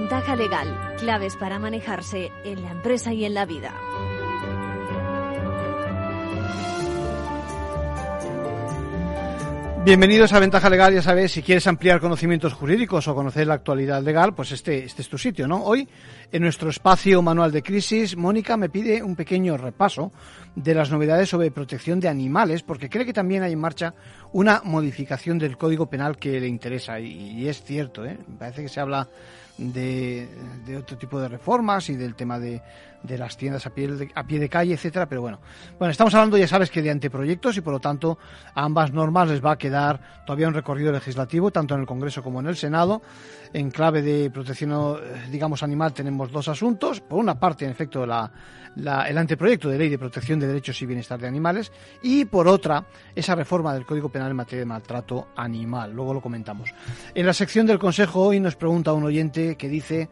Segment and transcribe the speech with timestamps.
[0.00, 3.74] Ventaja legal, claves para manejarse en la empresa y en la vida.
[9.84, 14.00] Bienvenidos a Ventaja Legal, ya sabes, si quieres ampliar conocimientos jurídicos o conocer la actualidad
[14.00, 15.64] legal, pues este, este es tu sitio, ¿no?
[15.64, 15.88] Hoy,
[16.30, 20.12] en nuestro espacio manual de crisis, Mónica me pide un pequeño repaso
[20.54, 23.94] de las novedades sobre protección de animales, porque cree que también hay en marcha
[24.32, 28.16] una modificación del Código Penal que le interesa, y, y es cierto, ¿eh?
[28.38, 29.08] Parece que se habla
[29.58, 30.28] de,
[30.64, 32.62] de, otro tipo de reformas y del tema de,
[33.02, 35.40] de las tiendas a pie, de, a pie de calle, etcétera, pero bueno.
[35.78, 38.18] Bueno, estamos hablando, ya sabes, que de anteproyectos y por lo tanto
[38.54, 42.22] a ambas normas les va a quedar todavía un recorrido legislativo, tanto en el Congreso
[42.22, 43.02] como en el Senado.
[43.52, 44.98] En clave de protección,
[45.30, 47.00] digamos, animal tenemos dos asuntos.
[47.00, 48.30] Por una parte, en efecto, la,
[48.76, 52.46] la, el anteproyecto de ley de protección de derechos y bienestar de animales y por
[52.46, 55.92] otra, esa reforma del Código Penal en materia de maltrato animal.
[55.92, 56.70] Luego lo comentamos.
[57.14, 60.10] En la sección del Consejo hoy nos pregunta un oyente que dice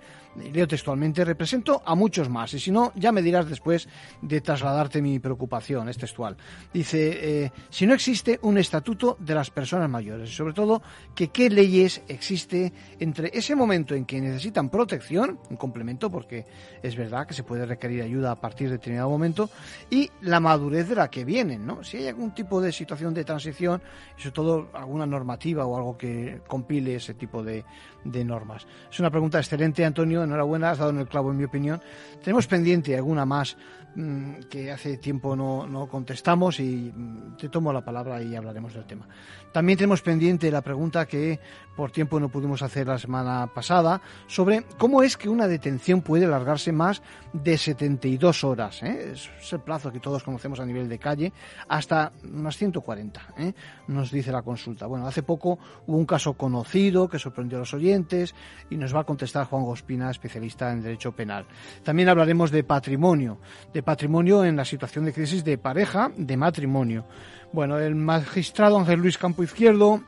[0.53, 3.89] leo textualmente, represento a muchos más, y si no, ya me dirás después
[4.23, 6.37] de trasladarte mi preocupación, es textual.
[6.73, 10.83] Dice, eh, si no existe un estatuto de las personas mayores, y sobre todo,
[11.14, 16.45] que qué leyes existe entre ese momento en que necesitan protección, un complemento, porque
[16.83, 19.51] es verdad que se puede requerir ayuda a partir de determinado momento,
[19.91, 21.83] y la madurez de la que vienen, ¿no?
[21.83, 23.83] Si hay algún tipo de situación de transición,
[24.19, 27.64] y sobre todo alguna normativa o algo que compile ese tipo de,
[28.05, 28.67] de normas.
[28.91, 30.26] Es una pregunta excelente, Antonio.
[30.27, 31.81] Enhorabuena, has dado en el clavo, en mi opinión.
[32.23, 33.57] Tenemos pendiente alguna más
[33.95, 38.75] mmm, que hace tiempo no, no contestamos y mmm, te tomo la palabra y hablaremos
[38.75, 39.09] del tema.
[39.53, 41.41] También tenemos pendiente la pregunta que
[41.75, 46.27] por tiempo no pudimos hacer la semana pasada sobre cómo es que una detención puede
[46.27, 48.83] alargarse más de 72 horas.
[48.83, 49.13] ¿eh?
[49.15, 51.33] Es el plazo que todos conocemos a nivel de calle,
[51.69, 53.55] hasta unas 140, ¿eh?
[53.89, 54.86] nos dice la consulta.
[54.86, 58.35] Bueno, hace poco hubo un caso conocido que sorprendió a los oyentes
[58.69, 61.47] y nos va a contestar Juan Gospina, especialista en derecho penal.
[61.83, 63.39] También hablaremos de patrimonio,
[63.73, 67.07] de patrimonio en la situación de crisis de pareja, de matrimonio.
[67.53, 70.03] Bueno, el magistrado Ángel Luis Campo Izquierdo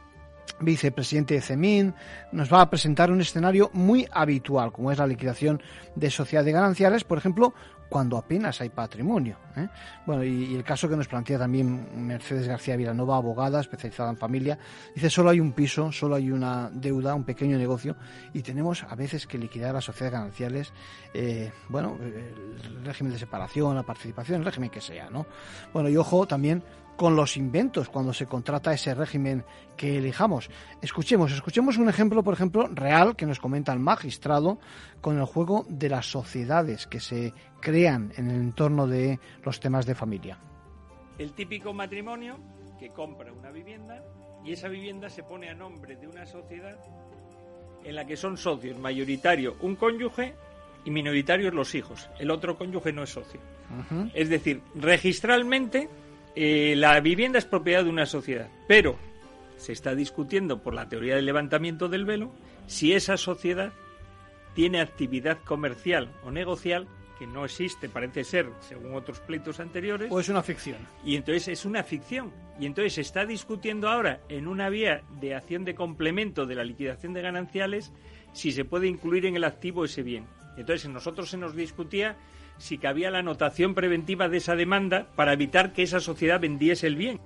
[0.60, 1.94] vicepresidente de CEMIN,
[2.32, 5.62] nos va a presentar un escenario muy habitual, como es la liquidación
[5.94, 7.54] de sociedades gananciales, por ejemplo,
[7.88, 9.38] cuando apenas hay patrimonio.
[9.56, 9.68] ¿eh?
[10.06, 14.58] Bueno, y, el caso que nos plantea también Mercedes García Vilanova, abogada especializada en familia,
[14.94, 17.96] dice solo hay un piso, solo hay una deuda, un pequeño negocio,
[18.32, 20.72] y tenemos a veces que liquidar las sociedades gananciales,
[21.14, 25.26] eh, bueno, el régimen de separación, la participación, el régimen que sea, ¿no?
[25.72, 26.62] Bueno, y ojo también
[26.98, 29.44] con los inventos cuando se contrata ese régimen
[29.76, 30.50] que elijamos.
[30.82, 34.58] Escuchemos, escuchemos un ejemplo, por ejemplo, real que nos comenta el magistrado
[35.00, 39.86] con el juego de las sociedades que se crean en el entorno de los temas
[39.86, 40.40] de familia.
[41.18, 42.36] El típico matrimonio
[42.80, 44.02] que compra una vivienda
[44.44, 46.80] y esa vivienda se pone a nombre de una sociedad
[47.84, 50.34] en la que son socios mayoritario un cónyuge
[50.84, 52.10] y minoritarios los hijos.
[52.18, 53.38] El otro cónyuge no es socio.
[53.70, 54.10] Uh -huh.
[54.14, 55.88] Es decir, registralmente
[56.34, 58.98] eh, la vivienda es propiedad de una sociedad, pero
[59.56, 62.32] se está discutiendo por la teoría del levantamiento del velo
[62.66, 63.72] si esa sociedad
[64.54, 66.86] tiene actividad comercial o negocial
[67.18, 70.08] que no existe, parece ser, según otros pleitos anteriores.
[70.10, 70.78] O es una ficción.
[71.04, 72.32] Y entonces es una ficción.
[72.60, 76.62] Y entonces se está discutiendo ahora en una vía de acción de complemento de la
[76.64, 77.92] liquidación de gananciales
[78.32, 80.26] si se puede incluir en el activo ese bien.
[80.56, 82.16] Entonces nosotros se nos discutía
[82.58, 86.96] si cabía la anotación preventiva de esa demanda para evitar que esa sociedad vendiese el
[86.96, 87.20] bien.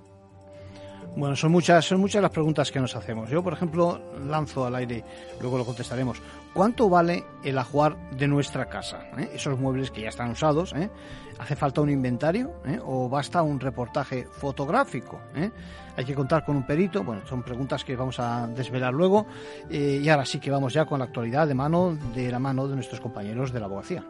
[1.15, 3.29] Bueno, son muchas, son muchas las preguntas que nos hacemos.
[3.29, 5.03] Yo, por ejemplo, lanzo al aire,
[5.39, 6.19] luego lo contestaremos.
[6.53, 9.05] ¿Cuánto vale el ajuar de nuestra casa?
[9.17, 9.29] ¿Eh?
[9.35, 10.89] Esos muebles que ya están usados, ¿eh?
[11.37, 12.79] ¿hace falta un inventario ¿Eh?
[12.83, 15.21] o basta un reportaje fotográfico?
[15.35, 15.51] ¿Eh?
[15.95, 17.03] ¿Hay que contar con un perito?
[17.03, 19.27] Bueno, son preguntas que vamos a desvelar luego.
[19.69, 22.73] Y ahora sí que vamos ya con la actualidad de mano, de la mano de
[22.73, 24.03] nuestros compañeros de la abogacía.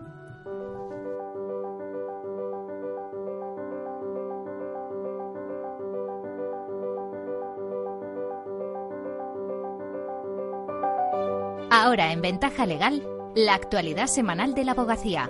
[11.94, 13.04] Ahora en Ventaja Legal,
[13.36, 15.30] la actualidad semanal de la abogacía.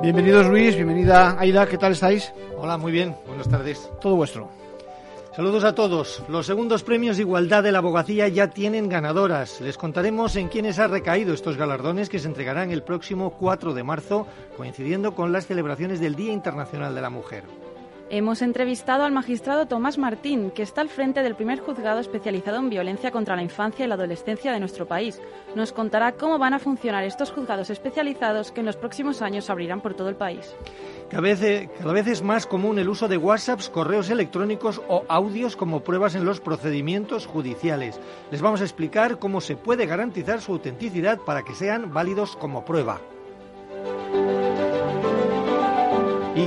[0.00, 2.32] Bienvenidos Luis, bienvenida Aida, ¿qué tal estáis?
[2.56, 3.90] Hola, muy bien, buenas tardes.
[4.00, 4.48] Todo vuestro.
[5.36, 6.22] Saludos a todos.
[6.28, 9.60] Los segundos premios de igualdad de la abogacía ya tienen ganadoras.
[9.60, 13.82] Les contaremos en quiénes ha recaído estos galardones que se entregarán el próximo 4 de
[13.82, 14.26] marzo,
[14.56, 17.44] coincidiendo con las celebraciones del Día Internacional de la Mujer.
[18.14, 22.68] Hemos entrevistado al magistrado Tomás Martín, que está al frente del primer juzgado especializado en
[22.68, 25.18] violencia contra la infancia y la adolescencia de nuestro país.
[25.54, 29.80] Nos contará cómo van a funcionar estos juzgados especializados que en los próximos años abrirán
[29.80, 30.54] por todo el país.
[31.08, 35.56] Cada vez, cada vez, es más común el uso de WhatsApps, correos electrónicos o audios
[35.56, 37.98] como pruebas en los procedimientos judiciales.
[38.30, 42.62] Les vamos a explicar cómo se puede garantizar su autenticidad para que sean válidos como
[42.66, 43.00] prueba.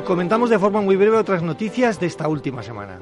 [0.05, 2.99] Comentamos de forma muy breve otras noticias de esta última semana.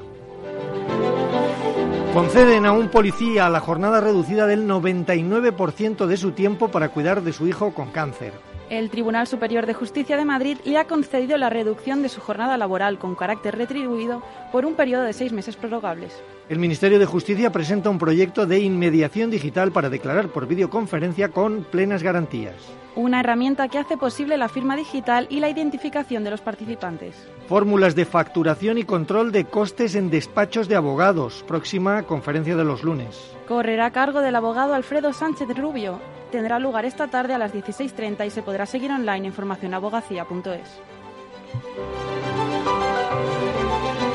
[2.12, 7.32] Conceden a un policía la jornada reducida del 99% de su tiempo para cuidar de
[7.32, 8.32] su hijo con cáncer.
[8.70, 12.56] El Tribunal Superior de Justicia de Madrid le ha concedido la reducción de su jornada
[12.56, 14.22] laboral con carácter retribuido
[14.52, 16.22] por un periodo de seis meses prorrogables.
[16.48, 21.64] El Ministerio de Justicia presenta un proyecto de inmediación digital para declarar por videoconferencia con
[21.64, 22.54] plenas garantías.
[22.96, 27.14] Una herramienta que hace posible la firma digital y la identificación de los participantes.
[27.48, 31.44] Fórmulas de facturación y control de costes en despachos de abogados.
[31.46, 33.32] Próxima conferencia de los lunes.
[33.46, 36.00] Correrá a cargo del abogado Alfredo Sánchez Rubio.
[36.34, 40.80] Tendrá lugar esta tarde a las 16.30 y se podrá seguir online en formacionabogacía.es.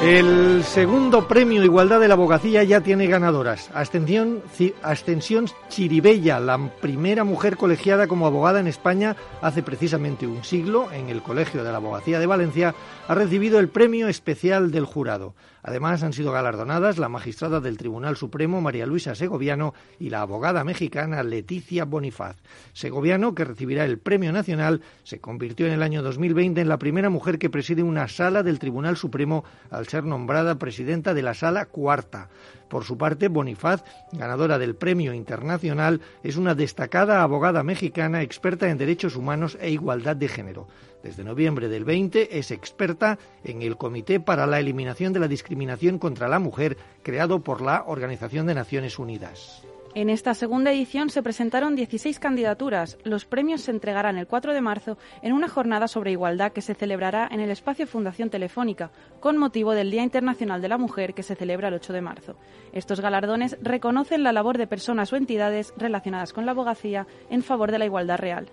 [0.04, 3.69] El segundo premio Igualdad de la Abogacía ya tiene ganadoras.
[3.74, 4.44] Ascensión,
[4.83, 11.07] Ascensión Chiribella, la primera mujer colegiada como abogada en España hace precisamente un siglo, en
[11.07, 12.75] el Colegio de la Abogacía de Valencia,
[13.07, 15.36] ha recibido el premio especial del jurado.
[15.69, 20.63] Además, han sido galardonadas la magistrada del Tribunal Supremo María Luisa Segoviano y la abogada
[20.63, 22.38] mexicana Leticia Bonifaz.
[22.74, 27.12] Segoviano, que recibirá el Premio Nacional, se convirtió en el año 2020 en la primera
[27.12, 31.68] mujer que preside una sala del Tribunal Supremo al ser nombrada presidenta de la Sala
[31.68, 32.30] Cuarta.
[32.68, 38.80] Por su parte, Bonifaz, ganadora del Premio Internacional, es una destacada abogada mexicana experta en
[38.80, 40.68] derechos humanos e igualdad de género.
[41.03, 45.97] Desde noviembre del 20 es experta en el Comité para la Eliminación de la Discriminación
[45.97, 49.63] contra la Mujer, creado por la Organización de Naciones Unidas.
[49.95, 52.99] En esta segunda edición se presentaron 16 candidaturas.
[53.03, 56.75] Los premios se entregarán el 4 de marzo en una jornada sobre igualdad que se
[56.75, 61.23] celebrará en el espacio Fundación Telefónica, con motivo del Día Internacional de la Mujer que
[61.23, 62.35] se celebra el 8 de marzo.
[62.71, 67.71] Estos galardones reconocen la labor de personas o entidades relacionadas con la abogacía en favor
[67.71, 68.51] de la igualdad real.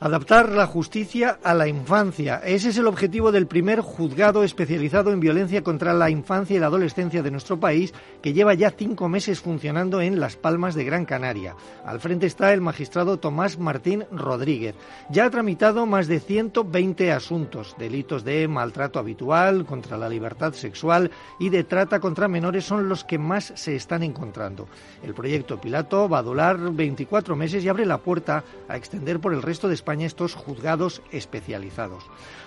[0.00, 2.40] Adaptar la justicia a la infancia.
[2.44, 6.66] Ese es el objetivo del primer juzgado especializado en violencia contra la infancia y la
[6.66, 11.04] adolescencia de nuestro país, que lleva ya cinco meses funcionando en Las Palmas de Gran
[11.04, 11.54] Canaria.
[11.86, 14.74] Al frente está el magistrado Tomás Martín Rodríguez.
[15.10, 17.76] Ya ha tramitado más de 120 asuntos.
[17.78, 23.04] Delitos de maltrato habitual, contra la libertad sexual y de trata contra menores son los
[23.04, 24.66] que más se están encontrando.
[25.04, 29.32] El proyecto Pilato va a durar 24 meses y abre la puerta a extender por
[29.32, 32.06] el resto de España estos juzgados especializados.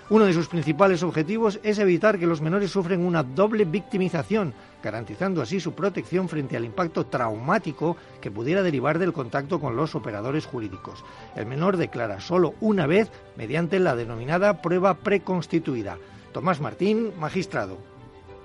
[0.10, 5.44] Uno de sus principales objetivos es evitar que los menores sufren una doble victimización, garantizando
[5.44, 10.48] así su protección frente al impacto traumático que pudiera derivar del contacto con los operadores
[10.48, 11.06] jurídicos.
[11.36, 16.00] El menor declara solo una vez mediante la denominada prueba preconstituida.
[16.34, 17.78] Tomás Martín, magistrado.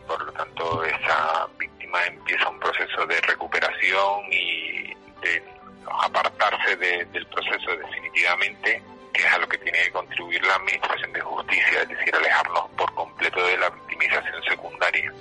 [0.06, 4.88] Por lo tanto, esa víctima empieza un proceso de recuperación y
[5.23, 5.62] de
[6.02, 8.82] apartarse del proceso definitivamente,
[9.12, 12.70] que es a lo que tiene que contribuir la Administración de Justicia, es decir, alejarnos
[12.76, 15.12] por completo de la victimización secundaria.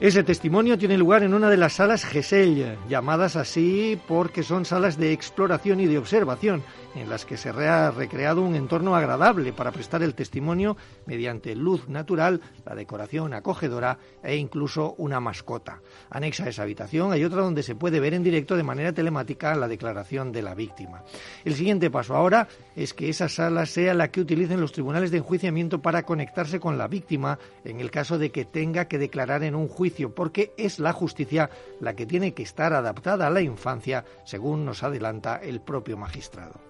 [0.00, 4.96] Ese testimonio tiene lugar en una de las salas GESEL, llamadas así porque son salas
[4.96, 6.62] de exploración y de observación,
[6.94, 10.76] en las que se ha recreado un entorno agradable para prestar el testimonio
[11.06, 15.80] mediante luz natural, la decoración acogedora e incluso una mascota.
[16.10, 19.54] Anexa a esa habitación hay otra donde se puede ver en directo de manera telemática
[19.54, 21.02] la declaración de la víctima.
[21.44, 25.18] El siguiente paso ahora es que esa sala sea la que utilicen los tribunales de
[25.18, 29.54] enjuiciamiento para conectarse con la víctima en el caso de que tenga que declarar en
[29.54, 34.04] un juicio, porque es la justicia la que tiene que estar adaptada a la infancia,
[34.24, 36.68] según nos adelanta el propio magistrado.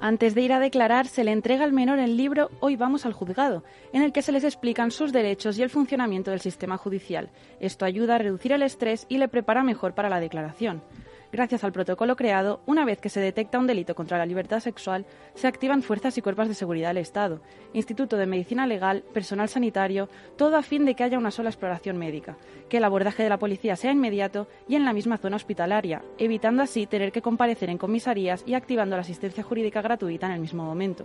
[0.00, 3.12] Antes de ir a declarar, se le entrega al menor el libro Hoy vamos al
[3.12, 7.30] juzgado, en el que se les explican sus derechos y el funcionamiento del sistema judicial.
[7.58, 10.82] Esto ayuda a reducir el estrés y le prepara mejor para la declaración.
[11.30, 15.04] Gracias al protocolo creado, una vez que se detecta un delito contra la libertad sexual,
[15.34, 17.42] se activan fuerzas y cuerpos de seguridad del Estado,
[17.74, 20.08] Instituto de Medicina Legal, personal sanitario,
[20.38, 22.38] todo a fin de que haya una sola exploración médica,
[22.70, 26.62] que el abordaje de la policía sea inmediato y en la misma zona hospitalaria, evitando
[26.62, 30.64] así tener que comparecer en comisarías y activando la asistencia jurídica gratuita en el mismo
[30.64, 31.04] momento.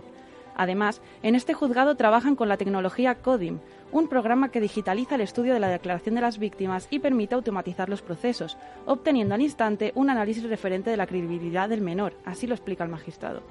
[0.56, 3.58] Además, en este juzgado trabajan con la tecnología CODIM,
[3.94, 7.88] un programa que digitaliza el estudio de la declaración de las víctimas y permite automatizar
[7.88, 12.56] los procesos, obteniendo al instante un análisis referente de la credibilidad del menor, así lo
[12.56, 13.42] explica el magistrado.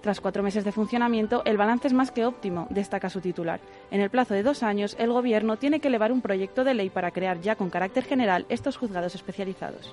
[0.00, 3.58] Tras cuatro meses de funcionamiento, el balance es más que óptimo, destaca su titular.
[3.90, 6.88] En el plazo de dos años, el Gobierno tiene que elevar un proyecto de ley
[6.88, 9.92] para crear ya con carácter general estos juzgados especializados.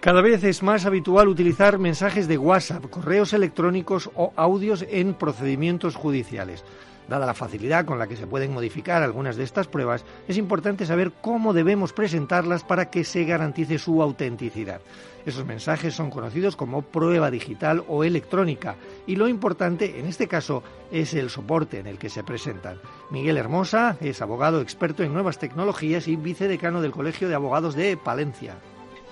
[0.00, 5.94] Cada vez es más habitual utilizar mensajes de WhatsApp, correos electrónicos o audios en procedimientos
[5.94, 6.64] judiciales.
[7.08, 10.86] Dada la facilidad con la que se pueden modificar algunas de estas pruebas, es importante
[10.86, 14.80] saber cómo debemos presentarlas para que se garantice su autenticidad.
[15.24, 20.62] Esos mensajes son conocidos como prueba digital o electrónica y lo importante en este caso
[20.90, 22.80] es el soporte en el que se presentan.
[23.10, 27.96] Miguel Hermosa es abogado experto en nuevas tecnologías y vicedecano del Colegio de Abogados de
[27.96, 28.56] Palencia.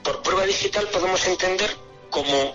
[0.02, 1.70] Por prueba digital podemos entender
[2.10, 2.52] como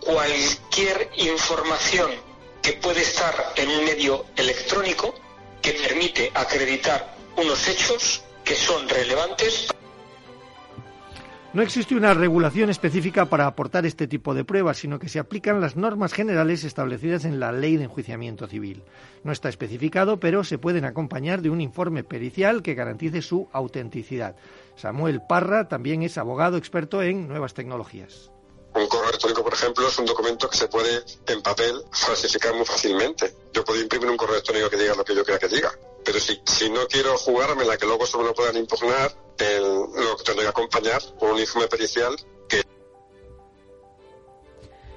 [0.00, 2.31] cualquier información
[2.62, 5.14] que puede estar en un medio electrónico
[5.60, 9.68] que permite acreditar unos hechos que son relevantes.
[11.52, 15.60] No existe una regulación específica para aportar este tipo de pruebas, sino que se aplican
[15.60, 18.82] las normas generales establecidas en la Ley de Enjuiciamiento Civil.
[19.22, 24.34] No está especificado, pero se pueden acompañar de un informe pericial que garantice su autenticidad.
[24.76, 28.31] Samuel Parra también es abogado experto en nuevas tecnologías.
[28.74, 32.64] Un correo electrónico, por ejemplo, es un documento que se puede en papel falsificar muy
[32.64, 33.34] fácilmente.
[33.52, 35.70] Yo puedo imprimir un correo electrónico que diga lo que yo quiera que diga.
[36.04, 40.44] Pero si, no quiero jugarme la que luego solo lo puedan impugnar, lo que tendría
[40.44, 42.16] que acompañar con un informe pericial
[42.48, 42.62] que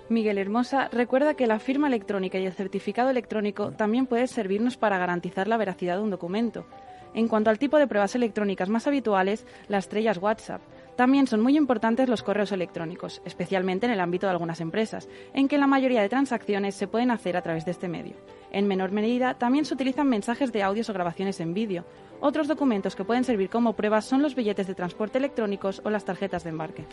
[0.07, 4.97] Miguel Hermosa recuerda que la firma electrónica y el certificado electrónico también puede servirnos para
[4.97, 6.65] garantizar la veracidad de un documento.
[7.13, 10.61] En cuanto al tipo de pruebas electrónicas más habituales, las estrellas WhatsApp,
[10.95, 15.47] también son muy importantes los correos electrónicos, especialmente en el ámbito de algunas empresas, en
[15.47, 18.15] que la mayoría de transacciones se pueden hacer a través de este medio.
[18.51, 21.83] En menor medida, también se utilizan mensajes de audios o grabaciones en vídeo.
[22.21, 26.05] Otros documentos que pueden servir como pruebas son los billetes de transporte electrónicos o las
[26.05, 26.85] tarjetas de embarque.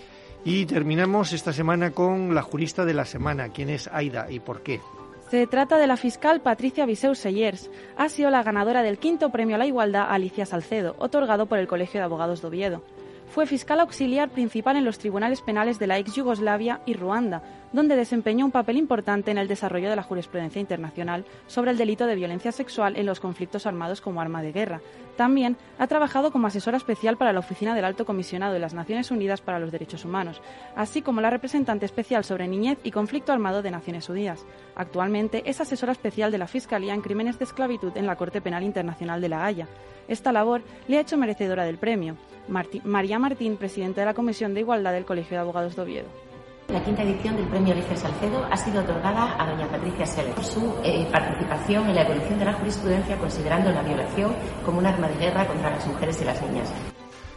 [0.45, 3.51] Y terminamos esta semana con la jurista de la semana.
[3.51, 4.81] ¿Quién es Aida y por qué?
[5.31, 7.71] Se trata de la fiscal Patricia Viseu Sellers.
[7.97, 11.69] Ha sido la ganadora del quinto premio a la igualdad Alicia Salcedo, otorgado por el
[11.69, 12.83] Colegio de Abogados de Oviedo.
[13.33, 17.97] Fue fiscal auxiliar principal en los tribunales penales de la ex Yugoslavia y Ruanda, donde
[17.97, 22.15] desempeñó un papel importante en el desarrollo de la jurisprudencia internacional sobre el delito de
[22.15, 24.83] violencia sexual en los conflictos armados como arma de guerra.
[25.17, 29.11] También ha trabajado como asesora especial para la Oficina del Alto Comisionado de las Naciones
[29.11, 30.43] Unidas para los Derechos Humanos,
[30.77, 34.45] así como la representante especial sobre niñez y conflicto armado de Naciones Unidas.
[34.75, 38.63] Actualmente es asesora especial de la Fiscalía en Crímenes de Esclavitud en la Corte Penal
[38.63, 39.69] Internacional de La Haya.
[40.13, 42.19] Esta labor le ha hecho merecedora del premio.
[42.85, 46.09] María Martín, presidenta de la Comisión de Igualdad del Colegio de Abogados de Oviedo.
[46.69, 50.45] La quinta edición del Premio Alicia Salcedo ha sido otorgada a doña Patricia Seller por
[50.45, 54.35] su eh, participación en la evolución de la jurisprudencia considerando la violación
[54.67, 56.71] como un arma de guerra contra las mujeres y las niñas.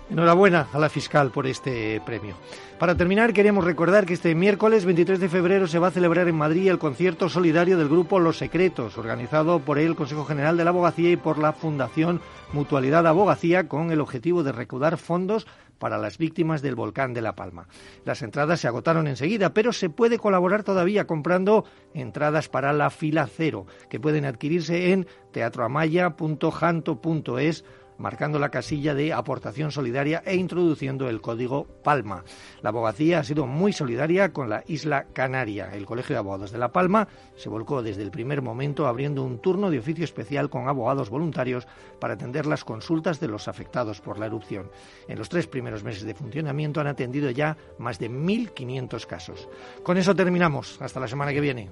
[0.08, 2.36] Enhorabuena a la fiscal por este premio.
[2.78, 6.36] Para terminar, queremos recordar que este miércoles 23 de febrero se va a celebrar en
[6.36, 10.70] Madrid el concierto solidario del grupo Los Secretos, organizado por el Consejo General de la
[10.70, 12.22] Abogacía y por la Fundación
[12.54, 15.48] Mutualidad Abogacía, con el objetivo de recaudar fondos
[15.80, 17.68] para las víctimas del volcán de La Palma.
[18.06, 23.28] Las entradas se agotaron enseguida, pero se puede colaborar todavía comprando entradas para la fila
[23.28, 27.66] cero, que pueden adquirirse en teatroamaya.janto.es
[27.98, 32.24] marcando la casilla de aportación solidaria e introduciendo el código Palma.
[32.62, 35.72] La abogacía ha sido muy solidaria con la isla Canaria.
[35.74, 39.40] El Colegio de Abogados de La Palma se volcó desde el primer momento abriendo un
[39.40, 41.68] turno de oficio especial con abogados voluntarios
[42.00, 44.70] para atender las consultas de los afectados por la erupción.
[45.08, 49.48] En los tres primeros meses de funcionamiento han atendido ya más de 1.500 casos.
[49.84, 50.82] Con eso terminamos.
[50.82, 51.70] Hasta la semana que viene.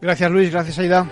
[0.00, 1.08] Gracias Luis, gracias Aida.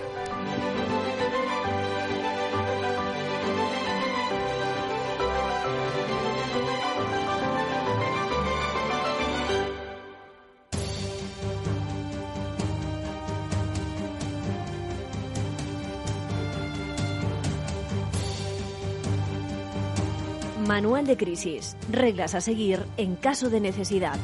[20.67, 21.77] Manual de crisis.
[21.89, 24.17] Reglas a seguir en caso de necesidad.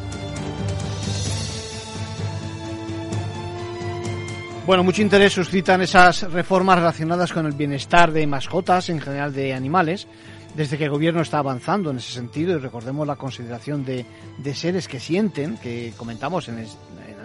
[4.67, 9.53] Bueno, mucho interés suscitan esas reformas relacionadas con el bienestar de mascotas, en general de
[9.53, 10.07] animales,
[10.53, 14.05] desde que el gobierno está avanzando en ese sentido y recordemos la consideración de,
[14.37, 16.67] de seres que sienten, que comentamos en, en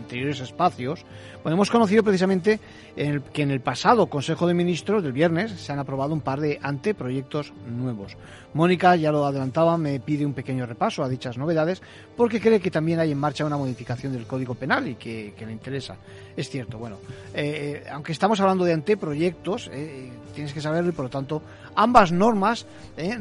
[0.08, 1.04] anteriores espacios,
[1.42, 2.60] bueno, hemos conocido precisamente
[2.96, 6.40] en que en el pasado Consejo de Ministros del viernes se han aprobado un par
[6.40, 8.16] de anteproyectos nuevos.
[8.54, 11.82] Mónica, ya lo adelantaba, me pide un pequeño repaso a dichas novedades
[12.16, 15.52] porque cree que también hay en marcha una modificación del Código Penal y que, le
[15.52, 15.96] interesa.
[16.34, 16.96] Es cierto, bueno,
[17.34, 21.42] eh, aunque estamos hablando de anteproyectos, eh, tienes que saberlo y por lo tanto
[21.78, 22.66] ambas normas,
[22.96, 23.16] eh,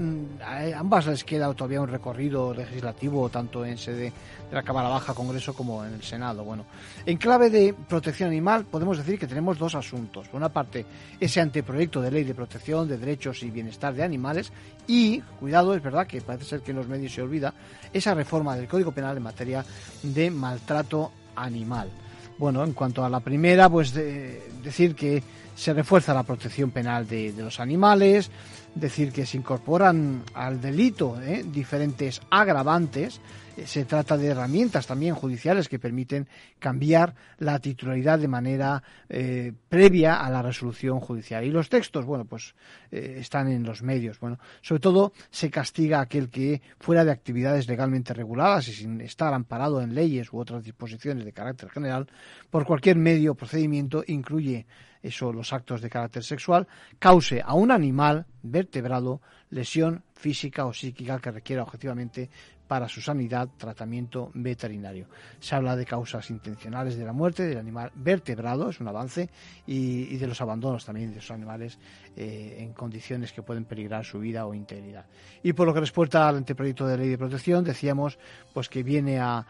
[0.75, 4.11] ambas les queda todavía un recorrido legislativo tanto en sede
[4.49, 6.43] de la Cámara Baja, Congreso como en el Senado.
[6.43, 6.65] Bueno,
[7.05, 10.27] En clave de protección animal podemos decir que tenemos dos asuntos.
[10.27, 10.87] Por una parte,
[11.19, 14.51] ese anteproyecto de ley de protección de derechos y bienestar de animales
[14.87, 17.53] y, cuidado, es verdad que parece ser que en los medios se olvida,
[17.93, 19.63] esa reforma del Código Penal en materia
[20.01, 21.91] de maltrato animal.
[22.39, 25.21] Bueno, en cuanto a la primera, pues decir que
[25.57, 28.29] se refuerza la protección penal de, los animales,
[28.75, 31.43] decir que se incorporan al delito ¿eh?
[31.45, 33.19] diferentes agravantes
[33.65, 36.27] se trata de herramientas también judiciales que permiten
[36.59, 41.43] cambiar la titularidad de manera eh, previa a la resolución judicial.
[41.43, 42.55] Y los textos, bueno, pues
[42.91, 44.19] eh, están en los medios.
[44.19, 49.01] Bueno, sobre todo se castiga a aquel que fuera de actividades legalmente reguladas y sin
[49.01, 52.07] estar amparado en leyes u otras disposiciones de carácter general
[52.49, 54.65] por cualquier medio o procedimiento incluye
[55.01, 56.67] eso los actos de carácter sexual,
[56.99, 62.29] cause a un animal vertebrado lesión física o psíquica que requiera objetivamente
[62.67, 65.07] para su sanidad tratamiento veterinario.
[65.39, 69.29] Se habla de causas intencionales de la muerte del animal vertebrado, es un avance,
[69.65, 71.79] y, de los abandonos también de esos animales
[72.19, 75.05] eh, en condiciones que pueden peligrar su vida o integridad.
[75.43, 78.17] Y por lo que respecta al anteproyecto de ley de protección, decíamos
[78.55, 79.45] pues que viene a,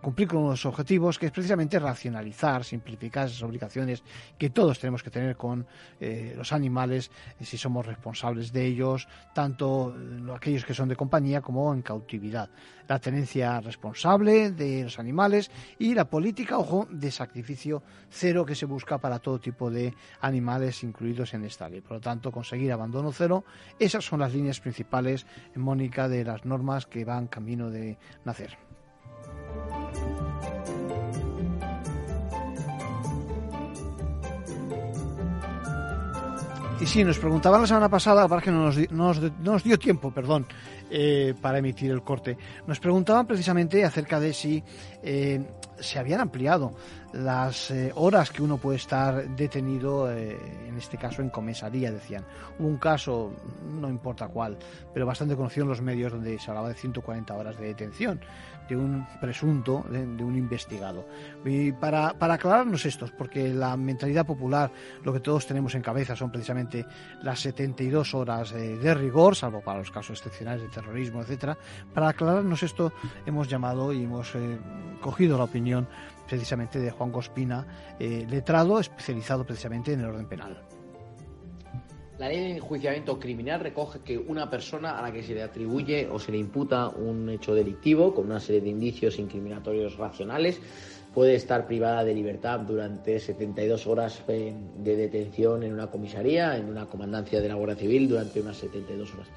[0.00, 4.04] cumplir con unos objetivos que es precisamente racionalizar, simplificar esas obligaciones
[4.38, 5.66] que todos tenemos que tener con
[5.98, 7.10] eh, los animales,
[7.40, 9.92] eh, si somos responsables de ellos, tanto
[10.32, 12.48] aquellos que son de compañía como en cautividad
[12.88, 18.66] la tenencia responsable de los animales y la política, ojo, de sacrificio cero que se
[18.66, 21.80] busca para todo tipo de animales incluidos en esta ley.
[21.96, 23.44] Lo tanto, conseguir abandono cero,
[23.78, 28.58] esas son las líneas principales, Mónica, de las normas que van camino de nacer.
[36.78, 40.10] Y sí, nos preguntaban la semana pasada, para que no nos, no nos dio tiempo,
[40.10, 40.46] perdón,
[40.90, 42.36] eh, para emitir el corte.
[42.66, 44.62] Nos preguntaban precisamente acerca de si
[45.02, 45.44] eh,
[45.80, 46.72] se habían ampliado
[47.12, 52.24] las eh, horas que uno puede estar detenido, en este caso en comisaría, decían.
[52.58, 53.32] Hubo un caso,
[53.64, 54.58] no importa cuál,
[54.92, 58.20] pero bastante conocido en los medios donde se hablaba de 140 horas de detención
[58.68, 61.06] de un presunto, de, un investigado.
[61.44, 64.70] Y para, para, aclararnos estos, porque la mentalidad popular,
[65.04, 66.84] lo que todos tenemos en cabeza son precisamente
[67.22, 71.56] las 72 horas de rigor, salvo para los casos excepcionales de terrorismo, etcétera.
[71.92, 72.92] Para aclararnos esto,
[73.24, 74.58] hemos llamado y hemos eh,
[75.00, 75.88] cogido la opinión
[76.26, 77.66] precisamente de Juan Gospina,
[77.98, 80.75] eh, letrado especializado precisamente en el orden penal.
[82.18, 86.08] La ley de enjuiciamiento criminal recoge que una persona a la que se le atribuye
[86.10, 90.58] o se le imputa un hecho delictivo con una serie de indicios incriminatorios racionales
[91.12, 96.86] puede estar privada de libertad durante 72 horas de detención en una comisaría, en una
[96.86, 99.28] comandancia de la Guardia Civil durante unas 72 horas.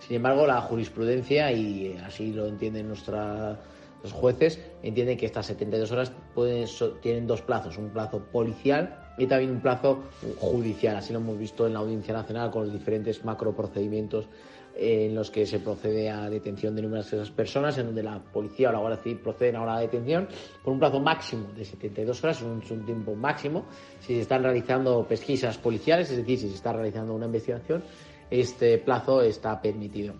[0.00, 3.58] Sin embargo, la jurisprudencia, y así lo entienden nuestra,
[4.02, 6.66] los jueces, entienden que estas 72 horas pueden,
[7.00, 10.04] tienen dos plazos, un plazo policial y también un plazo
[10.38, 10.96] judicial.
[10.96, 14.28] Así lo hemos visto en la Audiencia Nacional con los diferentes macroprocedimientos
[14.78, 18.72] en los que se procede a detención de numerosas personas, en donde la policía o
[18.72, 20.28] la Guardia Civil proceden a la detención
[20.62, 23.64] con un plazo máximo de 72 horas, es un, tiempo máximo.
[24.00, 27.82] Si se están realizando pesquisas policiales, es decir, si se está realizando una investigación,
[28.30, 30.14] este plazo está permitido.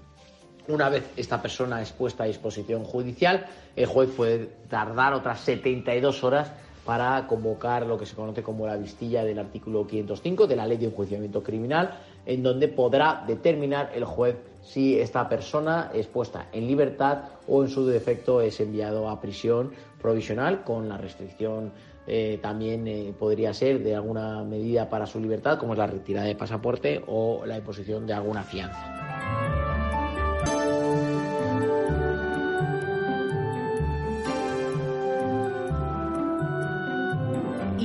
[0.68, 6.24] Una vez esta persona es puesta a disposición judicial, el juez puede tardar otras 72
[6.24, 6.52] horas
[6.86, 10.78] para convocar lo que se conoce como la vistilla del artículo 505 de la Ley
[10.78, 16.66] de Enjuiciamiento Criminal, en donde podrá determinar el juez si esta persona es puesta en
[16.66, 21.72] libertad o en su defecto es enviado a prisión provisional con la restricción
[22.06, 26.26] eh, también eh, podría ser de alguna medida para su libertad, como es la retirada
[26.26, 29.05] de pasaporte o la imposición de alguna fianza.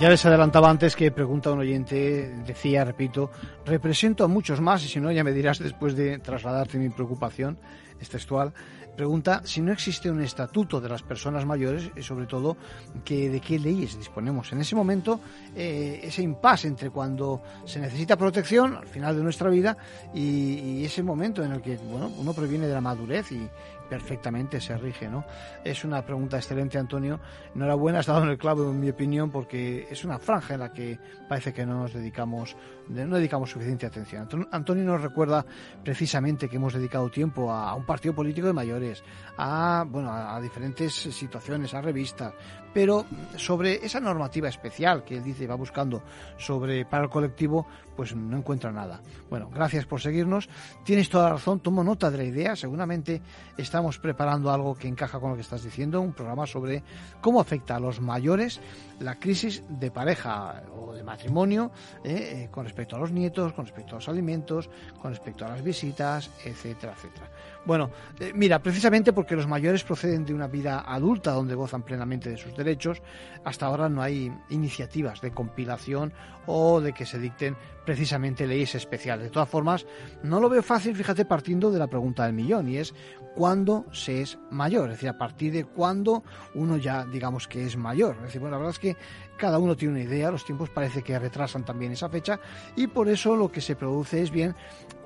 [0.00, 3.32] Ya les adelantaba antes que pregunta un oyente, decía, repito,
[3.66, 7.58] represento a muchos más y si no ya me dirás después de trasladarte mi preocupación,
[7.98, 8.52] es textual,
[8.96, 12.56] pregunta si no existe un estatuto de las personas mayores y sobre todo
[13.04, 14.52] que de qué leyes disponemos.
[14.52, 15.20] En ese momento,
[15.56, 19.76] eh, ese impasse entre cuando se necesita protección al final de nuestra vida
[20.14, 23.48] y, ese momento en el que bueno, uno proviene de la madurez y
[23.88, 25.24] perfectamente se rige, ¿no?
[25.64, 27.20] Es una pregunta excelente, Antonio.
[27.54, 30.72] Enhorabuena, has dado en el clavo, en mi opinión, porque es una franja en la
[30.72, 30.98] que
[31.28, 32.56] parece que no nos dedicamos,
[32.88, 34.28] no dedicamos suficiente atención.
[34.50, 35.44] Antonio nos recuerda
[35.82, 39.02] precisamente que hemos dedicado tiempo a un partido político de mayores,
[39.36, 42.34] a, bueno, a diferentes situaciones, a revistas,
[42.72, 46.02] pero sobre esa normativa especial que él dice va buscando
[46.36, 49.00] sobre para el colectivo, pues no encuentra nada.
[49.28, 50.48] Bueno, gracias por seguirnos.
[50.84, 52.54] Tienes toda la razón, tomo nota de la idea.
[52.54, 53.20] Seguramente
[53.56, 56.82] estamos preparando algo que encaja con lo que estás diciendo, un programa sobre
[57.20, 58.60] cómo afecta a los mayores
[59.00, 61.70] la crisis de pareja o de matrimonio
[62.04, 65.48] eh, eh, con respecto a los nietos, con respecto a los alimentos, con respecto a
[65.48, 67.30] las visitas, etcétera, etcétera.
[67.68, 72.30] Bueno, eh, mira, precisamente porque los mayores proceden de una vida adulta donde gozan plenamente
[72.30, 73.02] de sus derechos,
[73.44, 76.14] hasta ahora no hay iniciativas de compilación
[76.46, 79.24] o de que se dicten precisamente leyes especiales.
[79.24, 79.84] De todas formas,
[80.22, 82.94] no lo veo fácil, fíjate, partiendo de la pregunta del millón, y es
[83.34, 87.76] cuándo se es mayor, es decir, a partir de cuándo uno ya digamos que es
[87.76, 88.16] mayor.
[88.16, 88.96] Es decir, bueno, la verdad es que
[89.38, 92.38] cada uno tiene una idea, los tiempos parece que retrasan también esa fecha
[92.76, 94.54] y por eso lo que se produce es bien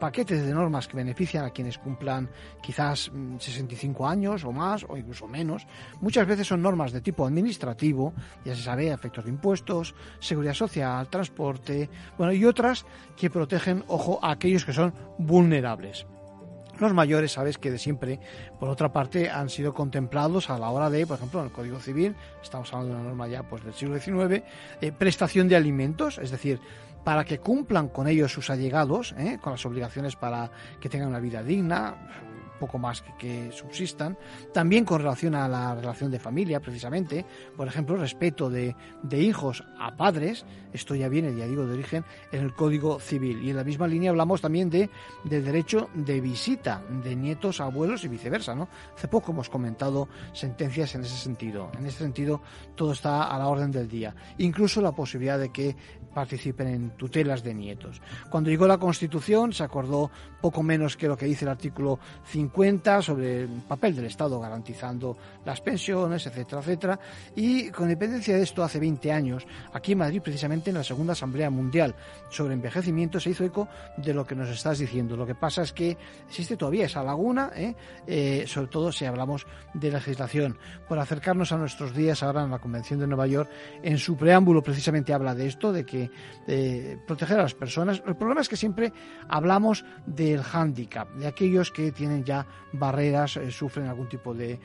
[0.00, 2.28] paquetes de normas que benefician a quienes cumplan
[2.60, 5.64] quizás 65 mm, años o más o incluso menos.
[6.00, 8.12] Muchas veces son normas de tipo administrativo,
[8.44, 12.84] ya se sabe, efectos de impuestos, seguridad social, transporte, bueno, y otras
[13.16, 16.06] que protegen, ojo, a aquellos que son vulnerables.
[16.82, 18.18] Los mayores, sabes que de siempre,
[18.58, 21.78] por otra parte, han sido contemplados a la hora de, por ejemplo, en el Código
[21.78, 24.42] Civil, estamos hablando de una norma ya pues, del siglo XIX,
[24.80, 26.58] eh, prestación de alimentos, es decir,
[27.04, 31.20] para que cumplan con ellos sus allegados, eh, con las obligaciones para que tengan una
[31.20, 31.94] vida digna,
[32.62, 34.16] poco más que, subsistan.
[34.54, 37.26] También con relación a la relación de familia, precisamente.
[37.56, 38.76] Por ejemplo, respeto de,
[39.10, 40.46] hijos a padres.
[40.72, 43.42] Esto ya viene, ya digo, de origen en el Código Civil.
[43.42, 44.88] Y en la misma línea hablamos también de,
[45.24, 48.54] del derecho de visita de nietos a abuelos y viceversa.
[48.54, 48.68] ¿no?
[48.96, 51.72] Hace poco hemos comentado sentencias en ese sentido.
[51.76, 52.42] En ese sentido,
[52.76, 54.14] todo está a la orden del día.
[54.38, 55.74] Incluso la posibilidad de que
[56.14, 58.00] participen en tutelas de nietos.
[58.30, 61.98] Cuando llegó la Constitución se acordó poco menos que lo que dice el artículo
[62.52, 67.00] 50 sobre el papel del Estado garantizando las pensiones, etcétera, etcétera.
[67.34, 71.14] Y con independencia de esto, hace 20 años, aquí en Madrid, precisamente en la Segunda
[71.14, 71.94] Asamblea Mundial
[72.30, 75.16] sobre Envejecimiento, se hizo eco de lo que nos estás diciendo.
[75.16, 75.96] Lo que pasa es que
[76.28, 77.74] existe todavía esa laguna, ¿eh?
[78.06, 80.58] Eh, sobre todo si hablamos de legislación.
[80.88, 83.50] Por acercarnos a nuestros días ahora en la Convención de Nueva York,
[83.82, 86.10] en su preámbulo precisamente habla de esto, de que
[86.46, 88.02] eh, proteger a las personas.
[88.06, 88.92] El problema es que siempre
[89.28, 92.41] hablamos del hándicap, de aquellos que tienen ya
[92.72, 94.58] barreras, eh, sufren algún tipo de,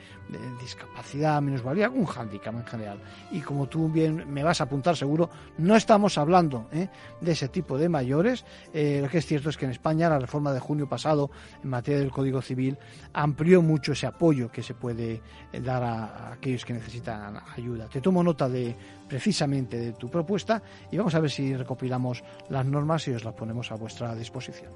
[0.60, 2.98] discapacidad, minusvalía, algún hándicap en general.
[3.30, 6.88] Y como tú bien me vas a apuntar seguro, no estamos hablando eh,
[7.20, 8.44] de ese tipo de mayores.
[8.72, 11.30] lo que es cierto es que en España la reforma de junio pasado
[11.62, 12.78] en materia del Código Civil
[13.12, 15.22] amplió mucho ese apoyo que se puede
[15.62, 17.88] dar a aquellos que necesitan ayuda.
[17.88, 18.76] Te tomo nota de
[19.08, 23.34] precisamente de tu propuesta y vamos a ver si recopilamos las normas y os las
[23.34, 24.72] ponemos a vuestra disposición.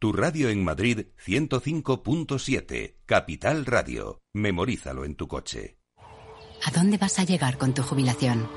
[0.00, 4.22] Tu radio en Madrid 105.7, Capital Radio.
[4.32, 5.76] Memorízalo en tu coche.
[6.64, 8.48] ¿A dónde vas a llegar con tu jubilación?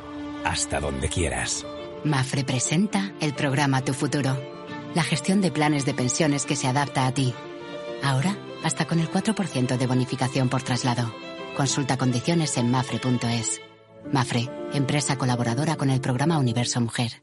[0.46, 1.66] Hasta donde quieras.
[2.06, 4.42] Mafre presenta el programa Tu Futuro.
[4.96, 7.34] La gestión de planes de pensiones que se adapta a ti.
[8.02, 11.14] Ahora, hasta con el 4% de bonificación por traslado.
[11.58, 13.60] Consulta condiciones en mafre.es.
[14.14, 17.23] Mafre, empresa colaboradora con el programa Universo Mujer.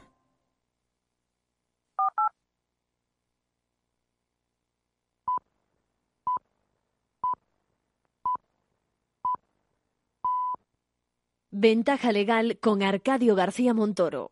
[11.53, 14.31] Ventaja legal con Arcadio García Montoro.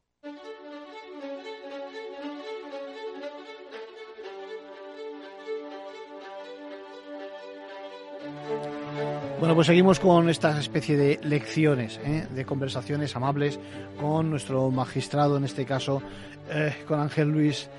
[9.38, 12.26] Bueno, pues seguimos con esta especie de lecciones, ¿eh?
[12.34, 13.60] de conversaciones amables
[14.00, 16.02] con nuestro magistrado, en este caso,
[16.50, 17.70] eh, con Ángel Luis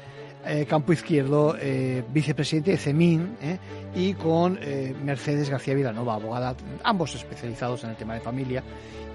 [0.47, 3.59] eh, Campo Izquierdo, eh, vicepresidente de CEMIN, ¿eh?
[3.95, 4.59] y con
[5.05, 8.63] Mercedes García Vilanova, abogada, ambos especializados en el tema de familia.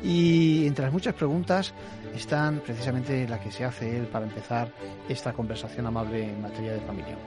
[0.03, 1.73] Y entre las muchas preguntas
[2.15, 4.69] están precisamente la que se hace él para empezar
[5.09, 7.17] esta conversación amable en materia de familia.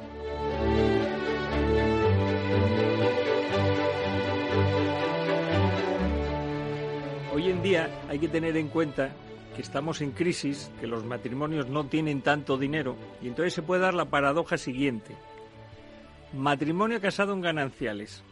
[7.34, 9.11] Hoy en día hay que tener en cuenta
[9.58, 13.80] que estamos en crisis, que los matrimonios no tienen tanto dinero y entonces se puede
[13.82, 15.16] dar la paradoja siguiente.
[16.32, 18.22] Matrimonio casado en gananciales.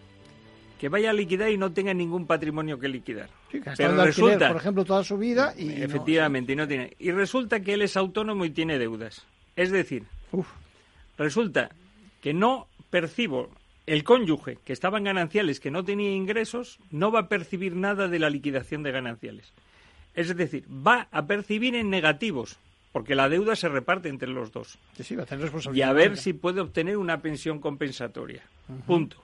[0.79, 3.29] Que vaya a liquidar y no tenga ningún patrimonio que liquidar.
[3.51, 6.93] Sí, que en alquiler, por ejemplo, toda su vida y no- efectivamente, y no tiene.
[7.01, 9.25] Y resulta que él es autónomo y tiene deudas.
[9.57, 10.05] Es decir,
[11.19, 11.71] resulta
[12.21, 13.51] que no percibo
[13.87, 18.07] el cónyuge que estaba en gananciales, que no tenía ingresos, no va a percibir nada
[18.07, 19.53] de la liquidación de gananciales.
[20.17, 22.57] Es decir, va a percibir en negativos,
[22.91, 24.79] porque la deuda se reparte entre los dos.
[24.97, 25.91] Sí, sí, va a tener Y responsabilidad.
[25.91, 28.43] a ver si puede obtener una pensión compensatoria.
[28.87, 29.23] Punto.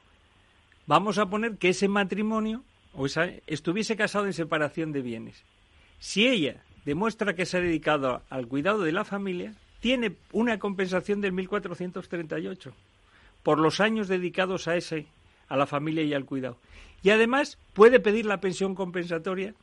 [0.86, 5.42] Vamos a poner que ese matrimonio o esa, estuviese casado en separación de bienes.
[5.98, 11.20] Si ella demuestra que se ha dedicado al cuidado de la familia, tiene una compensación
[11.20, 12.72] del 1438
[13.42, 15.06] por los años dedicados a ese,
[15.48, 16.58] a la familia y al cuidado.
[17.02, 19.54] Y además puede pedir la pensión compensatoria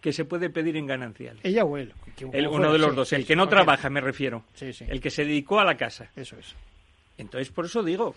[0.00, 1.38] que se puede pedir en ganancial.
[1.42, 1.92] Ella o él.
[2.32, 4.44] El- uno fuera, de los sí, dos, sí, el que no trabaja, me refiero.
[4.54, 4.84] Sí, sí.
[4.88, 6.10] El que se dedicó a la casa.
[6.16, 6.54] Eso es.
[7.18, 8.14] Entonces, por eso digo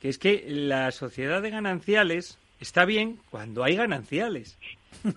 [0.00, 4.56] que es que la sociedad de gananciales está bien cuando hay gananciales,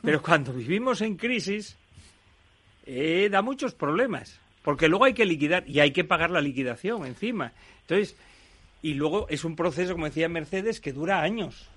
[0.04, 1.78] pero cuando vivimos en crisis
[2.86, 7.06] eh, da muchos problemas, porque luego hay que liquidar y hay que pagar la liquidación
[7.06, 7.52] encima.
[7.82, 8.16] Entonces,
[8.82, 11.68] y luego es un proceso, como decía Mercedes, que dura años.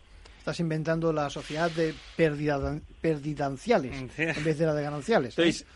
[0.48, 5.38] Estás inventando la sociedad de perdida- perdidanciales en vez de la de gananciales.
[5.38, 5.42] ¿eh?
[5.42, 5.66] Entonces,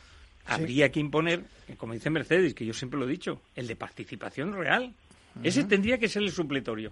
[0.46, 1.44] habría que imponer,
[1.76, 4.94] como dice Mercedes, que yo siempre lo he dicho, el de participación real.
[5.42, 6.90] Ese tendría que ser el supletorio.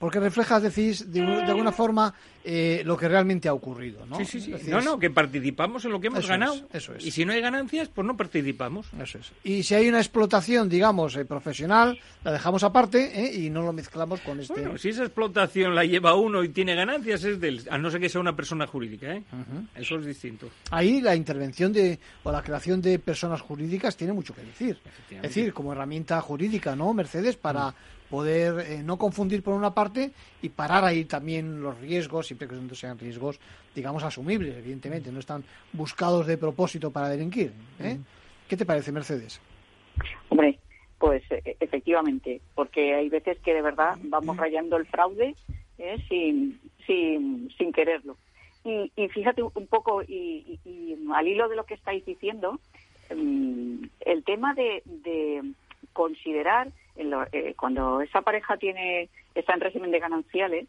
[0.00, 4.16] Porque refleja, decís, de, de alguna forma eh, lo que realmente ha ocurrido, ¿no?
[4.16, 4.70] Sí, sí, sí.
[4.70, 6.54] No, no, que participamos en lo que hemos Eso ganado.
[6.54, 7.04] es, eso es.
[7.04, 8.86] Y si no hay ganancias, pues no participamos.
[8.98, 9.30] Eso es.
[9.44, 13.40] Y si hay una explotación, digamos, eh, profesional, la dejamos aparte ¿eh?
[13.44, 14.54] y no lo mezclamos con este...
[14.54, 17.68] Bueno, si esa explotación la lleva uno y tiene ganancias, es del.
[17.70, 19.22] A no ser que sea una persona jurídica, ¿eh?
[19.74, 20.48] Eso es distinto.
[20.70, 24.78] Ahí la intervención de o la creación de personas jurídicas tiene mucho que decir.
[25.10, 27.36] Es decir, como herramienta jurídica, ¿no, Mercedes?
[27.36, 27.74] Para
[28.10, 30.10] poder eh, no confundir por una parte
[30.42, 33.38] y parar ahí también los riesgos, siempre que no sean riesgos,
[33.74, 37.52] digamos, asumibles, evidentemente, no están buscados de propósito para delinquir.
[37.78, 37.98] ¿eh?
[38.48, 39.40] ¿Qué te parece, Mercedes?
[40.28, 40.58] Hombre,
[40.98, 45.34] pues eh, efectivamente, porque hay veces que de verdad vamos rayando el fraude
[45.78, 48.16] eh, sin, sin, sin quererlo.
[48.64, 52.60] Y, y fíjate un poco, y, y- y al hilo de lo que estáis diciendo,
[53.14, 55.42] mm, el tema de, de
[55.94, 56.70] considerar
[57.04, 60.68] lo- eh, cuando esa pareja tiene está en régimen de gananciales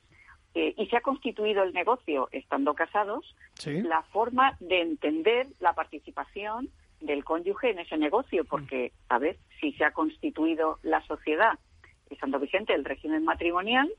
[0.54, 3.36] eh, y se ha constituido el negocio estando casados,
[3.84, 9.72] la forma de entender la participación del cónyuge en ese negocio, porque, a ver, si
[9.74, 11.58] se ha constituido la sociedad
[12.10, 13.90] estando vigente el régimen matrimonial,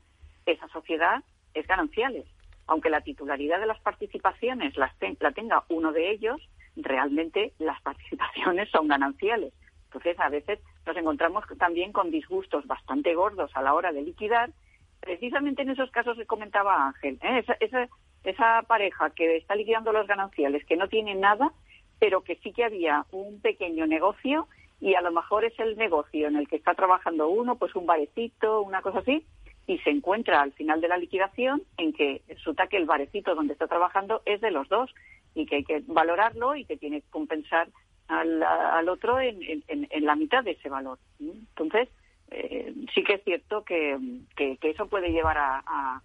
[0.45, 2.25] esa sociedad es gananciales.
[2.67, 6.39] Aunque la titularidad de las participaciones las ten- la tenga uno de ellos,
[6.75, 9.53] realmente las participaciones son gananciales.
[9.85, 14.51] Entonces, a veces nos encontramos también con disgustos bastante gordos a la hora de liquidar,
[14.99, 17.19] precisamente en esos casos que comentaba Ángel.
[17.21, 17.39] ¿eh?
[17.39, 17.89] Esa, esa,
[18.23, 21.51] esa pareja que está liquidando los gananciales, que no tiene nada,
[21.99, 24.47] pero que sí que había un pequeño negocio
[24.81, 27.85] y a lo mejor es el negocio en el que está trabajando uno, pues un
[27.85, 29.25] barecito, una cosa así,
[29.65, 33.53] y se encuentra al final de la liquidación en que resulta que el barecito donde
[33.53, 34.93] está trabajando es de los dos
[35.35, 37.69] y que hay que valorarlo y que tiene que compensar
[38.07, 40.99] al, otro en, en, la mitad de ese valor.
[41.19, 41.89] Entonces,
[42.31, 43.97] eh, sí que es cierto que,
[44.35, 46.01] que, eso puede llevar a,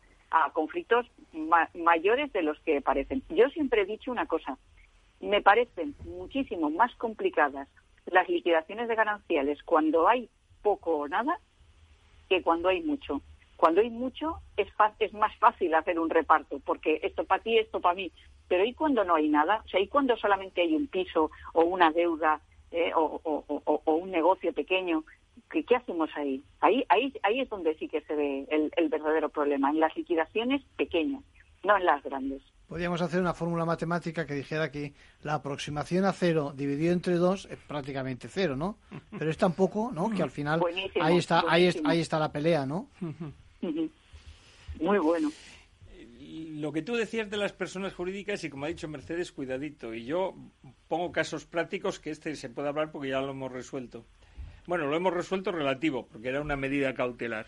[0.53, 1.07] conflictos
[1.75, 3.23] mayores de los que parecen.
[3.31, 4.59] Yo siempre he dicho una cosa,
[5.21, 7.67] me parecen muchísimo más complicadas
[8.07, 10.29] las liquidaciones de gananciales cuando hay
[10.63, 11.39] poco o nada
[12.29, 13.23] que cuando hay mucho.
[13.59, 14.69] Cuando hay mucho es,
[15.01, 18.13] es más fácil hacer un reparto, porque esto para ti, esto para mí.
[18.47, 19.63] Pero ¿y cuando no hay nada?
[19.67, 22.41] O sea, ¿y cuando solamente hay un piso o una deuda
[22.71, 25.03] eh, o, un negocio pequeño?
[25.51, 26.41] ¿Qué, ¿Qué, hacemos ahí?
[26.61, 26.85] ahí?
[26.89, 30.63] Ahí ahí es donde sí que se ve el, el verdadero problema, en las liquidaciones
[30.77, 31.25] pequeñas,
[31.65, 32.43] no en las grandes.
[32.69, 34.93] Podríamos hacer una fórmula matemática que dijera que
[35.23, 38.77] la aproximación a cero dividido entre dos es prácticamente cero, ¿no?
[39.19, 40.11] Pero es tan poco, ¿no?
[40.11, 40.61] Que al final
[41.01, 42.87] ahí está, ahí, ahí está la pelea, ¿no?
[43.61, 45.31] Muy bueno.
[46.21, 49.95] Lo que tú decías de las personas jurídicas y como ha dicho Mercedes, cuidadito.
[49.95, 50.35] Y yo
[50.89, 54.05] pongo casos prácticos que este se puede hablar porque ya lo hemos resuelto.
[54.67, 57.47] Bueno, lo hemos resuelto relativo, porque era una medida cautelar.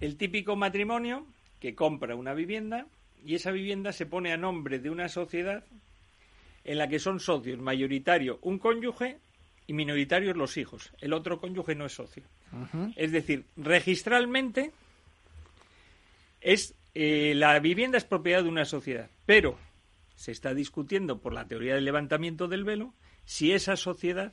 [0.00, 1.26] El típico matrimonio
[1.60, 2.86] que compra una vivienda
[3.24, 5.64] y esa vivienda se pone a nombre de una sociedad
[6.64, 9.18] en la que son socios mayoritario un cónyuge
[9.66, 10.92] y minoritarios los hijos.
[11.00, 12.24] El otro cónyuge no es socio.
[12.96, 14.72] Es decir, registralmente
[16.40, 19.58] es eh, la vivienda es propiedad de una sociedad, pero
[20.16, 24.32] se está discutiendo por la teoría del levantamiento del velo si esa sociedad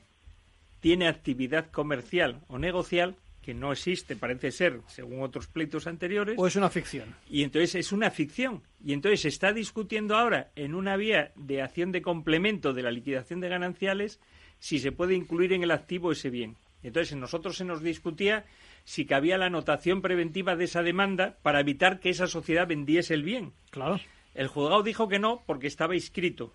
[0.80, 6.34] tiene actividad comercial o negocial que no existe, parece ser, según otros pleitos anteriores.
[6.38, 7.14] O es una ficción.
[7.30, 8.62] Y entonces es una ficción.
[8.84, 12.90] Y entonces se está discutiendo ahora en una vía de acción de complemento de la
[12.90, 14.20] liquidación de gananciales
[14.58, 16.56] si se puede incluir en el activo ese bien.
[16.82, 18.44] Entonces, en nosotros se nos discutía
[18.88, 23.22] si cabía la anotación preventiva de esa demanda para evitar que esa sociedad vendiese el
[23.22, 23.52] bien.
[23.68, 24.00] Claro.
[24.32, 26.54] El juzgado dijo que no porque estaba inscrito.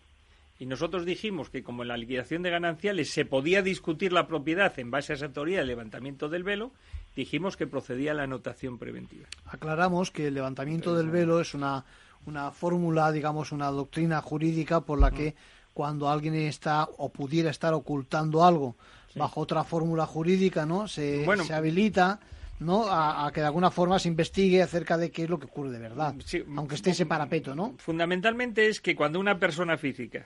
[0.58, 4.74] Y nosotros dijimos que como en la liquidación de gananciales se podía discutir la propiedad
[4.80, 6.72] en base a esa teoría del levantamiento del velo,
[7.16, 9.28] dijimos que procedía la anotación preventiva.
[9.46, 11.86] Aclaramos que el levantamiento del velo es una,
[12.26, 15.36] una fórmula, digamos, una doctrina jurídica por la que
[15.76, 18.76] cuando alguien está o pudiera estar ocultando algo
[19.16, 20.88] bajo otra fórmula jurídica, ¿no?
[20.88, 22.20] Se, se habilita
[22.60, 22.86] ¿no?
[22.88, 25.80] A, que de alguna forma se investigue acerca de qué es lo que ocurre de
[25.80, 26.16] verdad,
[26.56, 27.76] aunque esté ese parapeto, ¿no?
[27.78, 30.26] Fundamentalmente es que cuando una persona física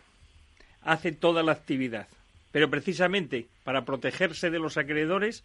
[0.83, 2.07] hace toda la actividad,
[2.51, 5.43] pero precisamente para protegerse de los acreedores,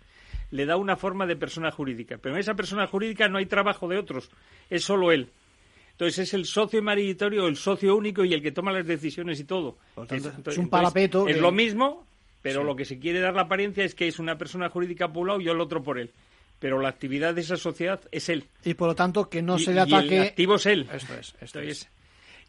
[0.51, 2.19] le da una forma de persona jurídica.
[2.19, 4.31] Pero en esa persona jurídica no hay trabajo de otros,
[4.71, 5.29] es solo él.
[5.93, 9.45] Entonces es el socio mayoritario, el socio único y el que toma las decisiones y
[9.45, 9.77] todo.
[10.11, 11.29] es, un parapeto.
[11.29, 12.07] Es lo mismo,
[12.43, 15.23] pero lo que se quiere dar la apariencia es que es una persona jurídica por
[15.23, 16.11] un lado y el otro por él.
[16.59, 18.45] Pero la actividad de esa sociedad es él.
[18.65, 20.15] Y por lo tanto que no se le ataque.
[20.15, 20.89] Y el activo es él.
[20.93, 21.35] Esto es.
[21.41, 21.89] Esto es.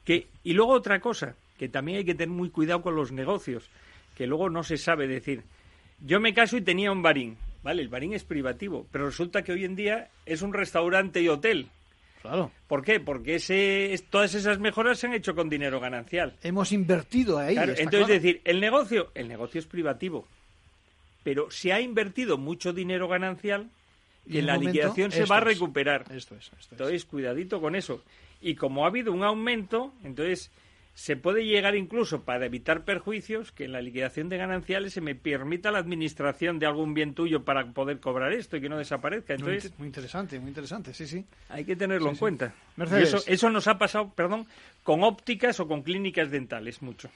[0.03, 3.69] Que, y luego otra cosa, que también hay que tener muy cuidado con los negocios,
[4.15, 5.43] que luego no se sabe decir.
[5.99, 7.81] Yo me caso y tenía un barín, ¿vale?
[7.81, 11.69] El barín es privativo, pero resulta que hoy en día es un restaurante y hotel.
[12.23, 12.51] Claro.
[12.67, 13.01] ¿Por qué?
[13.01, 16.37] Porque ese, todas esas mejoras se han hecho con dinero ganancial.
[16.41, 17.57] Hemos invertido ahí.
[17.57, 20.25] entonces, es decir, el negocio, el negocio es privativo,
[21.25, 23.69] pero se ha invertido mucho dinero ganancial
[24.25, 26.05] y, en la liquidación se va a recuperar.
[26.11, 28.01] Esto es, entonces, cuidadito con eso.
[28.41, 30.49] Y como ha habido un aumento, entonces
[30.95, 35.15] se puede llegar incluso para evitar perjuicios que en la liquidación de gananciales se me
[35.15, 39.33] permita la administración de algún bien tuyo para poder cobrar esto y que no desaparezca.
[39.33, 41.25] Entonces, muy, interesante, muy interesante, sí, sí.
[41.49, 42.53] Hay que tenerlo en cuenta.
[42.97, 44.45] eso, eso nos ha pasado, perdón,
[44.83, 47.09] con ópticas o con clínicas dentales mucho.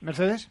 [0.00, 0.48] Mercedes.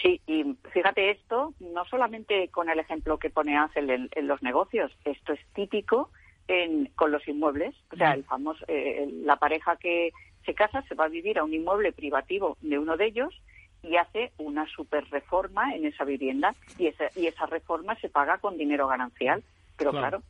[0.00, 4.92] Sí, y fíjate esto, no solamente con el ejemplo que pone Ángel en, los negocios,
[5.04, 6.10] esto es típico
[6.46, 7.74] en, con los inmuebles.
[7.92, 10.12] O sea, el famoso, eh, la pareja que
[10.48, 13.38] se casa, se va a vivir a un inmueble privativo de uno de ellos
[13.82, 18.38] y hace una super reforma en esa vivienda y esa, y esa reforma se paga
[18.38, 19.42] con dinero ganancial.
[19.76, 20.22] Pero claro.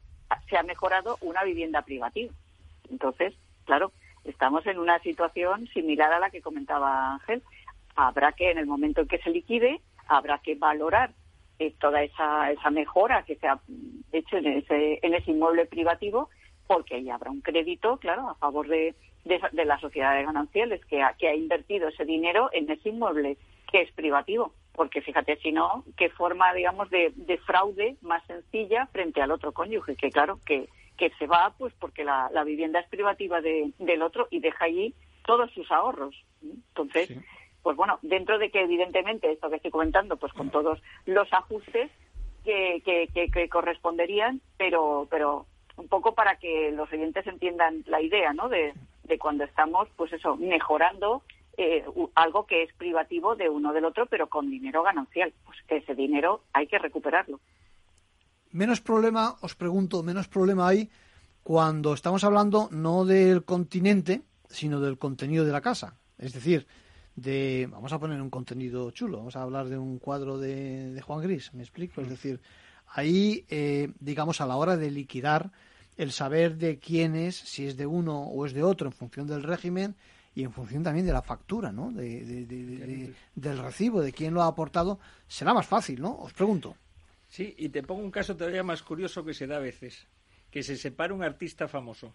[0.51, 2.33] se ha mejorado una vivienda privativa.
[2.91, 3.33] Entonces,
[3.65, 3.93] claro,
[4.25, 7.41] estamos en una situación similar a la que comentaba Ángel.
[7.95, 11.13] Habrá que, en el momento en que se liquide, habrá que valorar
[11.61, 13.61] eh, toda esa, esa mejora que se ha
[14.11, 16.29] hecho en ese, en ese inmueble privativo,
[16.69, 21.03] porque ahí habrá un crédito, claro, a favor de, de, la sociedad de gananciales que
[21.03, 23.37] ha, que ha invertido ese dinero en ese inmueble
[23.73, 24.53] que es privativo.
[24.75, 29.97] Porque fíjate, si no, qué forma, digamos, de, fraude más sencilla frente al otro cónyuge,
[29.97, 34.03] que claro, que, que se va pues porque la, la vivienda es privativa de, del
[34.03, 34.95] otro y deja allí
[35.27, 36.15] todos sus ahorros.
[36.43, 37.11] Entonces,
[37.63, 41.91] pues bueno, dentro de que evidentemente esto que estoy comentando, pues con todos los ajustes
[42.45, 45.47] que, que, que, corresponderían, pero, pero
[45.79, 48.49] un poco para que los oyentes entiendan la idea, ¿no?
[48.49, 48.75] De,
[49.05, 51.23] de cuando estamos, pues eso, mejorando
[51.57, 55.33] eh, algo que es privativo de uno del otro, pero con dinero ganancial.
[55.45, 57.41] Pues ese dinero hay que recuperarlo.
[58.53, 60.89] Menos problema, os pregunto, menos problema hay
[61.43, 65.99] cuando estamos hablando no del continente, sino del contenido de la casa.
[66.17, 66.67] Es decir,
[67.17, 71.23] de, vamos a poner un contenido chulo, vamos a hablar de un cuadro de, Juan
[71.23, 72.01] Gris, ¿me explico?
[72.01, 72.11] Es mm.
[72.11, 72.41] decir,
[72.87, 75.51] ahí, eh, digamos, a la hora de liquidar
[75.99, 79.27] el saber de quién es, si es de uno o es de otro, en función
[79.27, 79.97] del régimen,
[80.35, 81.91] y en función también de la factura, ¿no?
[81.91, 86.15] De, del recibo, de quién lo ha aportado, será más fácil, ¿no?
[86.15, 86.77] Os pregunto.
[87.29, 90.07] Sí, y te pongo un caso todavía más curioso que se da a veces,
[90.53, 92.15] que se separa un artista famoso,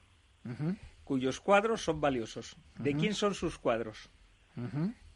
[1.03, 2.55] cuyos cuadros son valiosos.
[2.79, 4.09] ¿De quién son sus cuadros?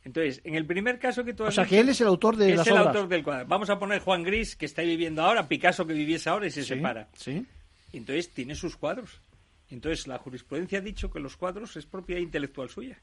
[0.03, 2.35] Entonces, en el primer caso que tú has O sea, que él es el autor
[2.35, 3.47] de es el autor del cuadro.
[3.47, 6.63] Vamos a poner Juan Gris, que está viviendo ahora, Picasso que viviese ahora y se
[6.63, 7.07] separa.
[7.13, 7.45] Sí.
[7.93, 9.21] Entonces, tiene sus cuadros.
[9.69, 12.97] Entonces, la jurisprudencia ha dicho que los cuadros es propiedad intelectual suya.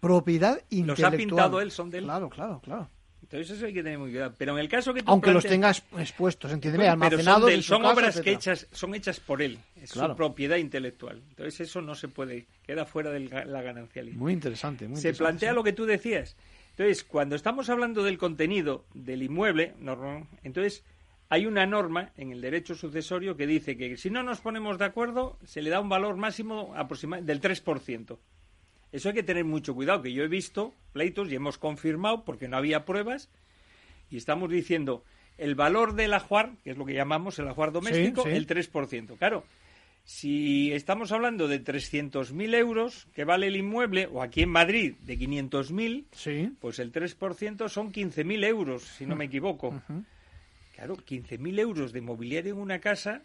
[0.00, 1.12] Propiedad intelectual.
[1.12, 2.04] Los ha pintado él, son de él.
[2.04, 2.90] Claro, claro, claro.
[3.22, 4.34] Entonces eso hay que tener muy cuidado.
[4.36, 8.20] Pero en el caso que tú Aunque los tengas expuestos, entiéndeme, almacenados Pero son, obras
[8.20, 9.58] que hechas, son hechas por él.
[9.80, 11.22] Es su propiedad intelectual.
[11.30, 14.16] Entonces eso no se puede, queda fuera de la ganancialidad.
[14.16, 14.88] Muy interesante.
[14.88, 16.36] Muy se plantea lo que tú decías.
[16.70, 19.74] Entonces, cuando estamos hablando del contenido del inmueble,
[20.42, 20.84] entonces
[21.32, 24.84] hay una norma en el derecho sucesorio que dice que si no nos ponemos de
[24.84, 28.18] acuerdo, se le da un valor máximo aproximadamente del 3%.
[28.92, 32.48] Eso hay que tener mucho cuidado, que yo he visto pleitos y hemos confirmado, porque
[32.48, 33.30] no había pruebas,
[34.10, 35.04] y estamos diciendo
[35.38, 39.16] el valor del ajuar, que es lo que llamamos el ajuar doméstico, el 3%.
[39.16, 39.44] Claro,
[40.04, 45.18] si estamos hablando de 300.000 euros que vale el inmueble, o aquí en Madrid de
[45.18, 46.52] 500.000, sí.
[46.60, 49.80] pues el 3% son 15.000 euros, si no me equivoco.
[50.72, 53.22] Claro, 15.000 euros de mobiliario en una casa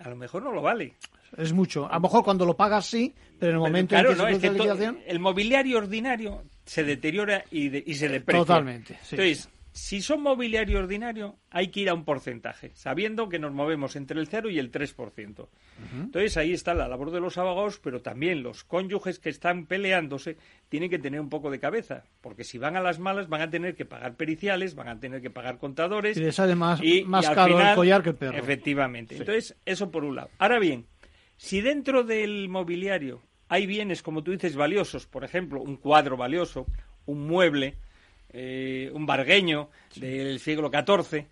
[0.00, 0.94] a lo mejor no lo vale.
[1.36, 1.86] Es mucho.
[1.90, 4.50] A lo mejor cuando lo pagas sí, pero en el momento en que no, se
[4.50, 4.98] liquidación...
[5.06, 8.40] El mobiliario ordinario se deteriora y, y se deprecia.
[8.40, 8.94] Totalmente.
[8.94, 13.94] Entonces, si son mobiliario ordinario, hay que ir a un porcentaje, sabiendo que nos movemos
[13.96, 15.48] entre el 0 y el 3%.
[15.92, 20.36] Entonces ahí está la labor de los abogados, pero también los cónyuges que están peleándose
[20.68, 23.50] tienen que tener un poco de cabeza, porque si van a las malas van a
[23.50, 26.16] tener que pagar periciales, van a tener que pagar contadores.
[26.16, 28.38] Y les sale más, más caro el collar que el perro.
[28.38, 29.16] Efectivamente.
[29.16, 30.30] Entonces, eso por un lado.
[30.38, 30.86] Ahora bien,
[31.36, 36.66] si dentro del mobiliario hay bienes, como tú dices, valiosos, por ejemplo, un cuadro valioso,
[37.06, 37.76] un mueble,
[38.32, 41.26] eh, un bargueño del siglo XIV.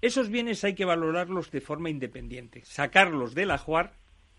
[0.00, 3.92] Esos bienes hay que valorarlos de forma independiente, sacarlos del ajuar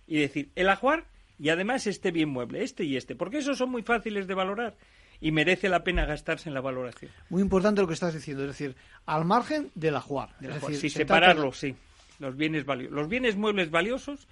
[0.07, 1.05] y decir, el ajuar
[1.37, 4.75] y además este bien mueble, este y este, porque esos son muy fáciles de valorar
[5.21, 7.11] y merece la pena gastarse en la valoración.
[7.29, 8.75] Muy importante lo que estás diciendo, es decir,
[9.05, 10.29] al margen del ajuar.
[10.41, 11.75] es decir, sí, separarlos, sí.
[12.19, 14.27] Los bienes, los bienes muebles valiosos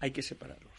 [0.00, 0.72] hay que separarlos.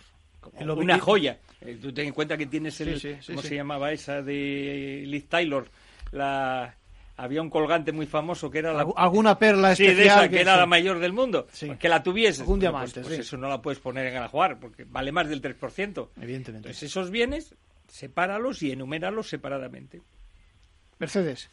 [0.60, 1.40] una joya.
[1.62, 5.68] Eh, tú ten en cuenta que tienes el, ¿cómo se llamaba esa de Liz Taylor?
[6.16, 6.76] La
[7.18, 8.86] había un colgante muy famoso que era la...
[8.96, 11.48] alguna perla especial que, era la mayor del mundo
[11.80, 14.60] que la tuviese un diamante pues, pues eso no la puedes poner en el jugar
[14.60, 16.70] porque vale más del 3% evidentemente.
[16.70, 17.56] Entonces esos bienes
[17.88, 20.02] sepáralos y enuméralos separadamente.
[21.00, 21.50] Mercedes.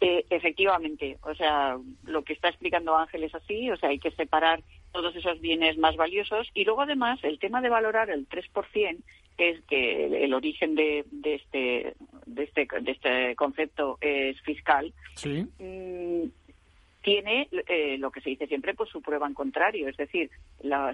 [0.00, 4.10] Eh, efectivamente o sea lo que está explicando Ángel es así o sea hay que
[4.10, 4.62] separar
[4.92, 9.02] todos esos bienes más valiosos y luego además el tema de valorar el 3%
[9.36, 11.94] es que el origen de, de, este,
[12.26, 14.92] de, este, de este concepto es fiscal,
[15.24, 16.28] mm,
[17.02, 19.88] tiene eh, lo que se dice siempre, pues su prueba en contrario.
[19.88, 20.30] Es decir,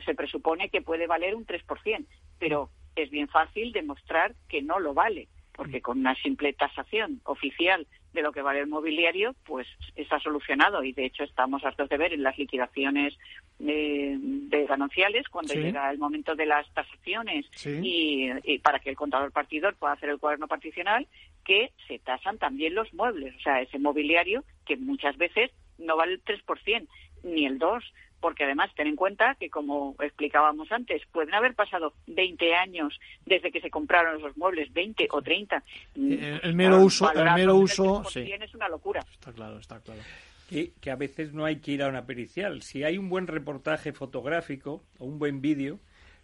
[0.05, 2.05] se presupone que puede valer un 3%,
[2.39, 5.83] pero es bien fácil demostrar que no lo vale, porque mm.
[5.83, 10.83] con una simple tasación oficial de lo que vale el mobiliario, pues está solucionado.
[10.83, 13.17] Y de hecho estamos hartos de ver en las liquidaciones
[13.61, 18.31] eh, de gananciales cuando llega el momento de las tasaciones y,
[18.63, 21.07] para que el contador partidor pueda hacer el cuaderno particional
[21.45, 26.15] que se tasan también los muebles, o sea, ese mobiliario que muchas veces no vale
[26.15, 26.87] el 3%
[27.23, 27.83] ni el 2%,
[28.21, 33.51] porque además ten en cuenta que, como explicábamos antes, pueden haber pasado 20 años desde
[33.51, 35.63] que se compraron esos muebles, 20 o 30.
[35.97, 38.31] Eh, el, mero uso, el mero uso, sí.
[38.31, 39.01] Es una locura.
[39.13, 40.01] Está claro, está claro.
[40.49, 42.63] Que, que a veces no hay que ir a una pericial.
[42.63, 45.79] Si hay un buen reportaje fotográfico o un buen vídeo,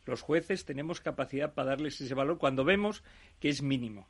[0.04, 3.02] los jueces tenemos capacidad para darles ese valor cuando vemos
[3.40, 4.08] que es mínimo.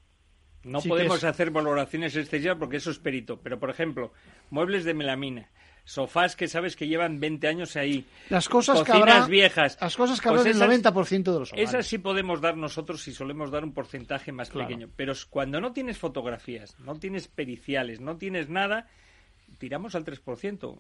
[0.65, 3.39] No Sí podemos es- hacer valoraciones excesivas porque eso es perito.
[3.41, 4.13] Pero, por ejemplo,
[4.51, 5.49] muebles de melamina,
[5.87, 9.79] sofás que sabes que llevan 20 años ahí, Las cosas que habrá, viejas.
[9.81, 11.69] las cosas que Pues habrá del esas- 90% de los hogares.
[11.71, 14.69] Esas sí podemos dar nosotros y solemos dar un porcentaje más Claro.
[14.69, 14.89] pequeño.
[14.97, 18.89] Pero cuando no tienes fotografías, no tienes periciales, no tienes nada,
[19.59, 20.77] tiramos al 3%.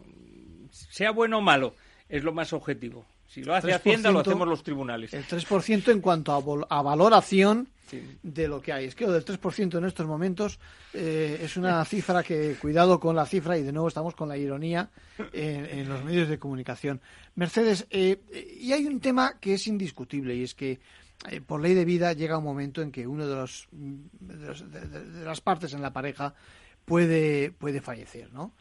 [0.70, 1.74] Sea bueno o malo,
[2.08, 3.06] es lo más objetivo.
[3.28, 5.14] Si lo hace 3%, Hacienda, lo hacemos los tribunales.
[5.14, 7.68] El 3% en cuanto a, a valoración
[8.22, 8.86] De lo que hay.
[8.86, 10.58] Es que lo del 3% en estos momentos
[10.92, 14.36] eh, es una cifra que, cuidado con la cifra, y de nuevo estamos con la
[14.36, 14.90] ironía
[15.32, 17.00] en, los medios de comunicación.
[17.34, 18.20] Mercedes, eh,
[18.60, 20.80] y hay un tema que es indiscutible, y es que
[21.30, 24.70] eh, por ley de vida llega un momento en que uno de, los, de, los-
[24.72, 26.34] de las partes en la pareja
[26.84, 28.52] puede, puede fallecer, ¿no?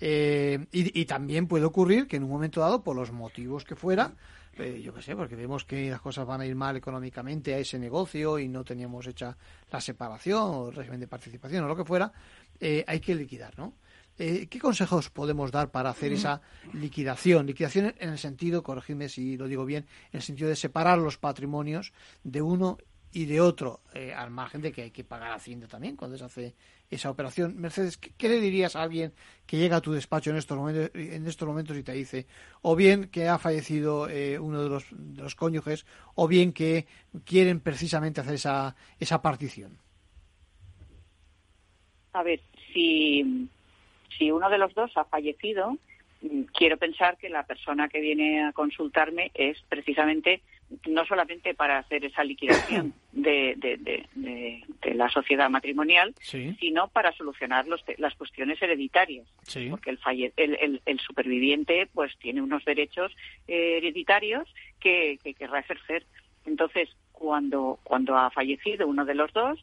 [0.00, 3.76] Eh, y, y también puede ocurrir que en un momento dado, por los motivos que
[3.76, 4.14] fuera,
[4.58, 7.58] eh, yo qué sé, porque vemos que las cosas van a ir mal económicamente a
[7.58, 9.36] ese negocio y no teníamos hecha
[9.70, 12.12] la separación o el régimen de participación o lo que fuera,
[12.60, 13.74] eh, hay que liquidar, ¿no?
[14.16, 16.40] Eh, ¿Qué consejos podemos dar para hacer esa
[16.72, 17.46] liquidación?
[17.46, 21.18] Liquidación en el sentido, corregidme si lo digo bien, en el sentido de separar los
[21.18, 21.92] patrimonios
[22.22, 22.78] de uno
[23.12, 26.24] y de otro, eh, al margen de que hay que pagar Hacienda también cuando se
[26.24, 26.54] hace
[26.90, 27.60] esa operación.
[27.60, 29.12] Mercedes, ¿qué, le dirías a alguien
[29.46, 32.26] que llega a tu despacho en estos momentos, en estos momentos y te dice,
[32.62, 36.86] o bien que ha fallecido eh, uno de los, de los cónyuges, o bien que
[37.24, 39.78] quieren precisamente hacer esa, esa partición?
[42.12, 42.40] A ver,
[42.72, 43.48] si,
[44.16, 45.76] si uno de los dos ha fallecido,
[46.22, 50.42] mm, quiero pensar que la persona que viene a consultarme es precisamente
[50.88, 57.10] no solamente para hacer esa liquidación de, de- de- la sociedad matrimonial, Sí, sino para
[57.12, 59.26] solucionar los las cuestiones hereditarias.
[59.42, 59.68] sí.
[59.70, 63.12] Porque el, falle- el, el- el superviviente pues tiene unos derechos
[63.48, 64.46] eh, hereditarios
[64.80, 66.06] que, que querrá ejercer.
[66.46, 69.62] Entonces, cuando, cuando ha fallecido uno de los dos,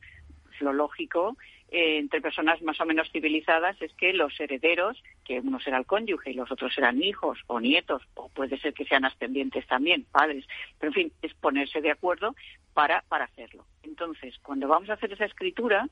[0.59, 1.37] lo lógico
[1.71, 5.85] eh, entre personas más o menos civilizadas es que los herederos, que uno será el
[5.85, 10.05] cónyuge y los otros serán hijos o nietos, o puede ser que sean ascendientes también,
[10.11, 10.45] padres,
[10.77, 12.35] pero en fin, es ponerse de acuerdo
[12.73, 13.65] para, para hacerlo.
[13.83, 15.87] Entonces, cuando vamos a hacer esa escritura,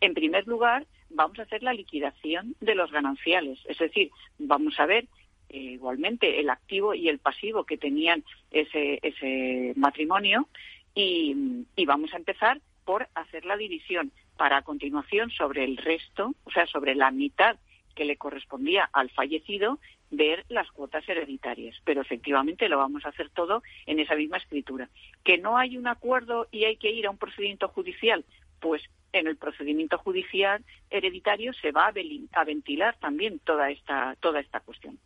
[0.00, 4.86] en primer lugar, vamos a hacer la liquidación de los gananciales, es decir, vamos a
[4.86, 5.08] ver
[5.48, 8.22] eh, igualmente el activo y el pasivo que tenían
[8.52, 10.48] ese, ese matrimonio
[10.94, 16.34] y, y vamos a empezar por hacer la división para a continuación sobre el resto,
[16.44, 17.56] o sea, sobre la mitad
[17.94, 19.78] que le correspondía al fallecido,
[20.10, 21.76] ver las cuotas hereditarias.
[21.84, 24.88] Pero efectivamente lo vamos a hacer todo en esa misma escritura.
[25.22, 28.24] Que no hay un acuerdo y hay que ir a un procedimiento judicial,
[28.60, 28.82] pues
[29.12, 34.98] en el procedimiento judicial hereditario se va a ventilar también toda esta, toda esta cuestión.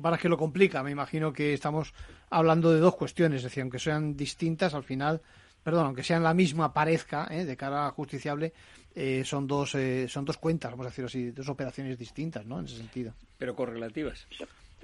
[0.00, 1.94] Para que lo complica, me imagino que estamos
[2.28, 5.22] hablando de dos cuestiones, es decir, aunque sean distintas, al final,
[5.66, 7.44] perdón, aunque sean la misma, parezca, ¿eh?
[7.44, 8.52] de cara a justiciable,
[8.94, 12.60] eh, son dos eh, son dos cuentas, vamos a decirlo así, dos operaciones distintas, ¿no?
[12.60, 13.14] En ese sentido.
[13.36, 14.28] Pero correlativas.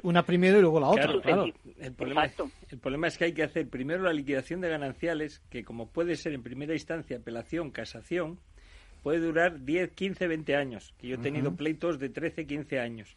[0.02, 1.46] Una primero y luego la otra, Claro, claro.
[1.78, 2.24] El problema,
[2.68, 6.16] el problema es que hay que hacer primero la liquidación de gananciales, que como puede
[6.16, 8.40] ser en primera instancia apelación, casación,
[9.04, 10.94] puede durar 10, 15, 20 años.
[10.98, 13.16] Que yo he tenido pleitos de 13, 15 años.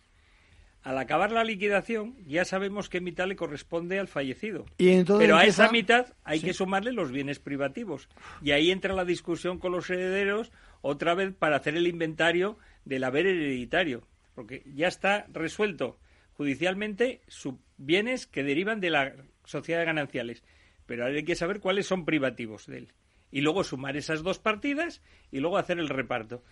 [0.85, 4.65] Al acabar la liquidación, ya sabemos qué mitad le corresponde al fallecido.
[4.77, 6.45] Y entonces Pero a esa mitad hay Sí.
[6.45, 8.07] que sumarle los bienes privativos.
[8.43, 13.03] Y ahí entra la discusión con los herederos otra vez para hacer el inventario del
[13.03, 14.07] haber hereditario.
[14.35, 15.97] Porque ya está resuelto
[16.33, 19.13] judicialmente sus bienes que derivan de la
[19.43, 20.43] sociedad de gananciales.
[20.85, 22.87] Pero ahora hay que saber cuáles son privativos de él.
[23.31, 26.43] Y luego sumar esas dos partidas y luego hacer el reparto.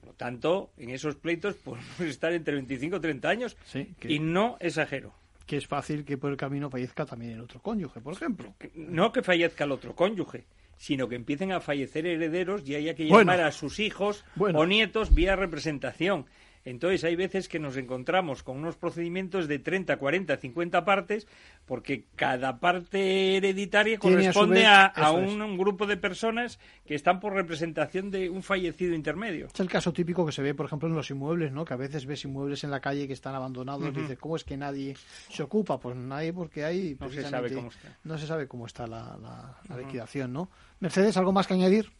[0.00, 3.56] Por lo tanto, en esos pleitos podemos estar entre 25 y 30 años.
[3.64, 5.12] Sí, que- Y no exagero.
[5.46, 8.54] Que es fácil que por el camino fallezca también el otro cónyuge, por ejemplo.
[8.74, 10.44] no que fallezca el otro cónyuge,
[10.76, 13.32] sino que empiecen a fallecer herederos y haya que Bueno.
[13.32, 14.58] llamar a sus hijos Bueno.
[14.58, 16.26] o nietos vía representación.
[16.68, 21.26] Entonces hay veces que nos encontramos con unos procedimientos de 30, 40, 50 partes,
[21.64, 26.94] porque cada parte hereditaria a corresponde vez- a, a un, un grupo de personas que
[26.94, 29.46] están por representación de un fallecido intermedio.
[29.46, 31.64] Es el caso típico que se ve, por ejemplo, en los inmuebles, ¿no?
[31.64, 34.44] Que a veces ves inmuebles en la calle que están abandonados y dices, ¿cómo es
[34.44, 34.94] que nadie
[35.30, 35.78] se ocupa?
[35.80, 36.96] Pues nadie porque hay...
[37.00, 37.96] No se sabe cómo está.
[38.04, 39.84] No se sabe cómo está la, la- la Ujú.
[39.86, 40.50] liquidación, ¿no?
[40.80, 41.90] Mercedes, ¿algo más que añadir?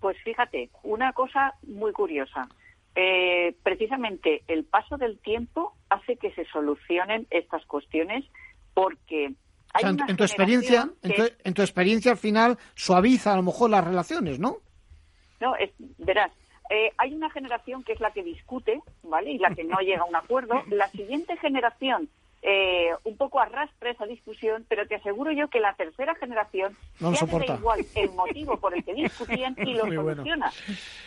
[0.00, 2.46] Pues fíjate, una cosa muy curiosa.
[2.96, 8.24] Eh, precisamente el paso del tiempo hace que se solucionen estas cuestiones
[8.72, 9.32] porque O
[9.72, 13.32] hay sea, en, una en tu experiencia, en tu, en tu experiencia al final suaviza
[13.32, 14.58] a lo mejor las relaciones, ¿no?
[15.40, 16.30] No, es, verás,
[16.70, 19.32] eh, hay una generación que es la que discute, ¿vale?
[19.32, 20.62] Y la que no llega a un acuerdo.
[20.68, 22.08] La siguiente generación
[22.46, 27.12] eh, un poco arrastra esa discusión, pero te aseguro yo que la tercera generación no
[27.12, 27.54] ya soporta.
[27.54, 30.16] da igual el motivo por el que discutían y lo Muy bueno.
[30.16, 30.50] soluciona.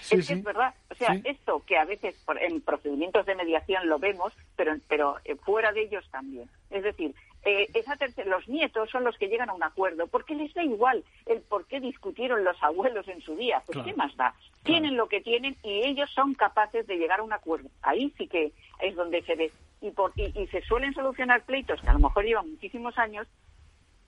[0.02, 0.34] Sí, es sí.
[0.34, 0.74] que es verdad.
[0.90, 1.22] O sea, Sí.
[1.26, 5.84] esto que a veces en procedimientos de mediación lo vemos, pero, pero eh, fuera de
[5.84, 6.50] ellos también.
[6.70, 7.14] Es decir,
[7.44, 7.96] eh, esa
[8.26, 11.66] los nietos son los que llegan a un acuerdo, porque les da igual el por
[11.66, 13.62] qué discutieron los abuelos en su día.
[13.66, 13.90] Pues Claro.
[13.90, 14.34] qué más da.
[14.64, 17.70] Tienen lo que tienen y ellos son capaces de llegar a un acuerdo.
[17.82, 18.52] Ahí sí que
[18.82, 19.52] es donde se ve.
[19.80, 23.28] Y, por, y, y se suelen solucionar pleitos que a lo mejor llevan muchísimos años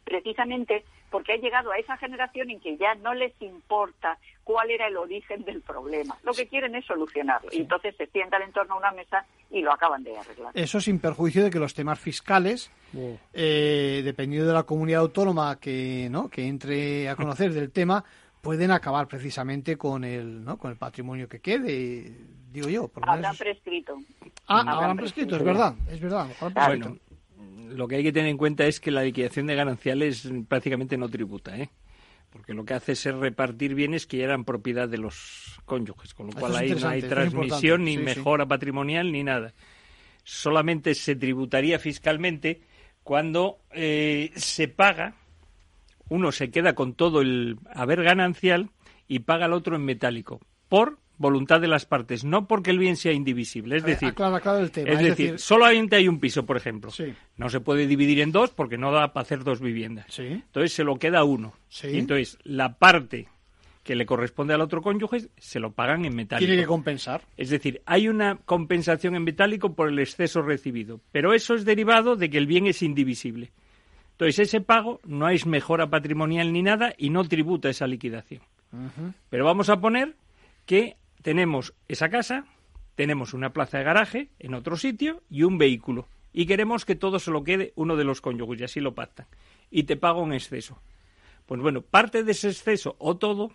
[0.09, 4.87] precisamente porque ha llegado a esa generación en que ya no les importa cuál era
[4.87, 6.17] el origen del problema.
[6.23, 7.49] Lo que quieren es solucionarlo.
[7.51, 10.51] Y entonces se sientan en torno a una mesa y lo acaban de arreglar.
[10.55, 12.71] Eso sin perjuicio de que los temas fiscales,
[13.33, 16.29] eh, dependiendo de la comunidad autónoma que, ¿no?
[16.29, 18.03] que entre a conocer del tema,
[18.41, 20.57] pueden acabar precisamente con el, ¿no?
[20.57, 22.11] con el patrimonio que quede,
[22.51, 22.87] digo yo.
[22.87, 23.97] Por lo menos Habrán prescrito.
[24.47, 26.27] Ah, Habrán habrán prescrito, es verdad, es verdad.
[26.41, 26.89] han prescrito.
[26.89, 27.08] Bueno,
[27.69, 31.09] lo que hay que tener en cuenta es que la liquidación de gananciales prácticamente no
[31.09, 31.69] tributa, ¿eh?
[32.31, 36.27] Porque lo que hace es repartir bienes que ya eran propiedad de los cónyuges, con
[36.27, 38.03] lo Eso cual ahí no hay transmisión, ni sí.
[38.03, 39.53] mejora patrimonial, ni nada.
[40.23, 42.61] Solamente se tributaría fiscalmente
[43.03, 45.15] cuando eh, se paga,
[46.09, 48.69] uno se queda con todo el haber ganancial
[49.07, 52.95] y paga al otro en metálico, por voluntad de las partes, no porque el bien
[52.95, 53.77] sea indivisible.
[53.77, 54.89] Es decir, aclara, aclara el tema.
[54.89, 56.89] es, decir, solamente hay un piso, por ejemplo.
[56.89, 57.13] Sí.
[57.37, 60.07] No se puede dividir en dos porque no da para hacer dos viviendas.
[60.09, 60.23] Sí.
[60.23, 61.53] Entonces se lo queda uno.
[61.67, 61.89] Sí.
[61.89, 63.27] Y entonces la parte
[63.83, 66.47] que le corresponde al otro cónyuge se lo pagan en metálico.
[66.47, 67.21] tiene que compensar.
[67.37, 72.15] Es decir, hay una compensación en metálico por el exceso recibido, pero eso es derivado
[72.15, 73.51] de que el bien es indivisible.
[74.11, 78.41] Entonces ese pago no es mejora patrimonial ni nada y no tributa esa liquidación.
[79.29, 80.15] Pero vamos a poner
[80.65, 82.45] que tenemos esa casa,
[82.95, 86.07] tenemos una plaza de garaje en otro sitio y un vehículo.
[86.31, 89.27] Y queremos que todo se lo quede uno de los cónyuges y así lo pactan.
[89.71, 90.81] Y te pago un exceso.
[91.45, 93.51] Pues bueno, parte de ese exceso o todo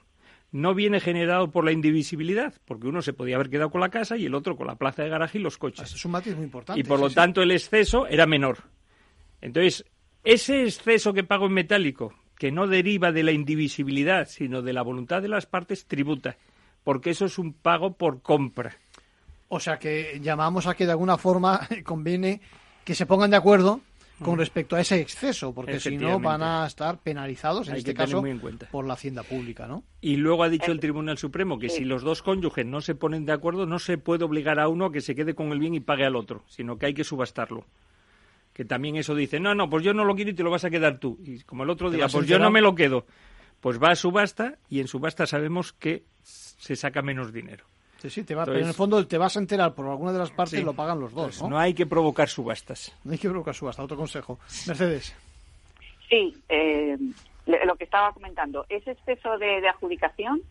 [0.51, 4.17] no viene generado por la indivisibilidad, porque uno se podía haber quedado con la casa
[4.17, 5.93] y el otro con la plaza de garaje y los coches.
[5.93, 6.81] Es un matiz muy importante.
[6.81, 7.15] Y por sí, lo sí.
[7.17, 8.59] tanto el exceso era menor.
[9.41, 9.85] Entonces,
[10.23, 14.83] ese exceso que pago en metálico, que no deriva de la indivisibilidad, sino de la
[14.83, 16.37] voluntad de las partes, tributa,
[16.85, 18.77] porque eso es un pago por compra.
[19.49, 22.41] O sea que llamamos a que de alguna forma conviene
[22.85, 23.81] que se pongan de acuerdo
[24.23, 27.95] con respecto a ese exceso, porque si no van a estar penalizados, en Hay este
[27.95, 28.69] caso, muy en cuenta.
[28.71, 29.83] por la hacienda pública, ¿no?
[30.01, 33.27] Y luego ha dicho el Tribunal Supremo que si los dos cónyuges no se ponen
[33.27, 35.75] de acuerdo, no se puede obligar a uno a que se quede con el bien
[35.75, 37.65] y pague al otro, sino que hay que subastarlo.
[38.53, 40.65] Que también eso dice, no, no, pues yo no lo quiero y te lo vas
[40.65, 41.19] a quedar tú.
[41.25, 43.07] Y como el otro día, pues yo no me lo quedo.
[43.65, 47.65] Pues va a subasta y en subasta sabemos que se saca menos dinero.
[47.97, 50.13] Sí, sí, te va, Entonces- pero en el fondo te vas a enterar por alguna
[50.13, 50.61] de las partes Sí.
[50.61, 51.49] y lo pagan los dos, Entonces, ¿no?
[51.49, 52.95] no hay que provocar subastas.
[53.05, 54.39] No hay que provocar subasta, otro consejo.
[54.67, 55.17] Mercedes.
[56.11, 56.99] Sí, eh,
[57.47, 60.43] lo que estaba comentando, ese exceso de, de adjudicación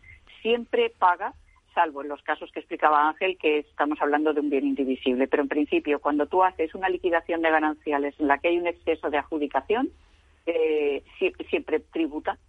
[0.42, 1.36] siempre paga,
[1.76, 5.28] salvo en los casos que explicaba Ángel, que estamos hablando de un bien indivisible.
[5.28, 8.66] Pero en principio, cuando tú haces una liquidación de gananciales en la que hay un
[8.66, 9.92] exceso de adjudicación,
[10.48, 12.40] eh, sie- siempre tributa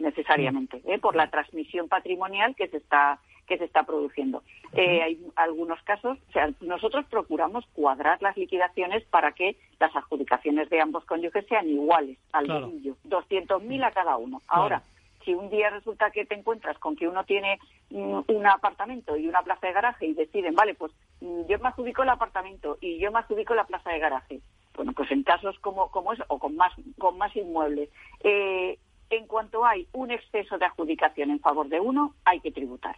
[0.00, 0.98] necesariamente ¿eh?
[0.98, 4.44] por la transmisión patrimonial que se está que se está produciendo.
[4.74, 10.70] Eh, hay algunos casos, o sea, nosotros procuramos cuadrar las liquidaciones para que las adjudicaciones
[10.70, 12.68] de ambos cónyuges sean iguales al Claro.
[12.68, 14.40] dedillo, 200.000 a cada uno.
[14.46, 14.84] Ahora,
[15.24, 17.58] si un día resulta que te encuentras con que uno tiene
[17.90, 21.68] mm, un apartamento y una plaza de garaje y deciden, vale, pues mm, yo me
[21.68, 24.40] adjudico el apartamento y yo me adjudico la plaza de garaje.
[24.76, 27.90] Bueno, pues en casos como, como eso, o con más, con más inmuebles,
[28.22, 28.78] eh,
[29.10, 32.96] en cuanto hay un exceso de adjudicación en favor de uno, hay que tributar.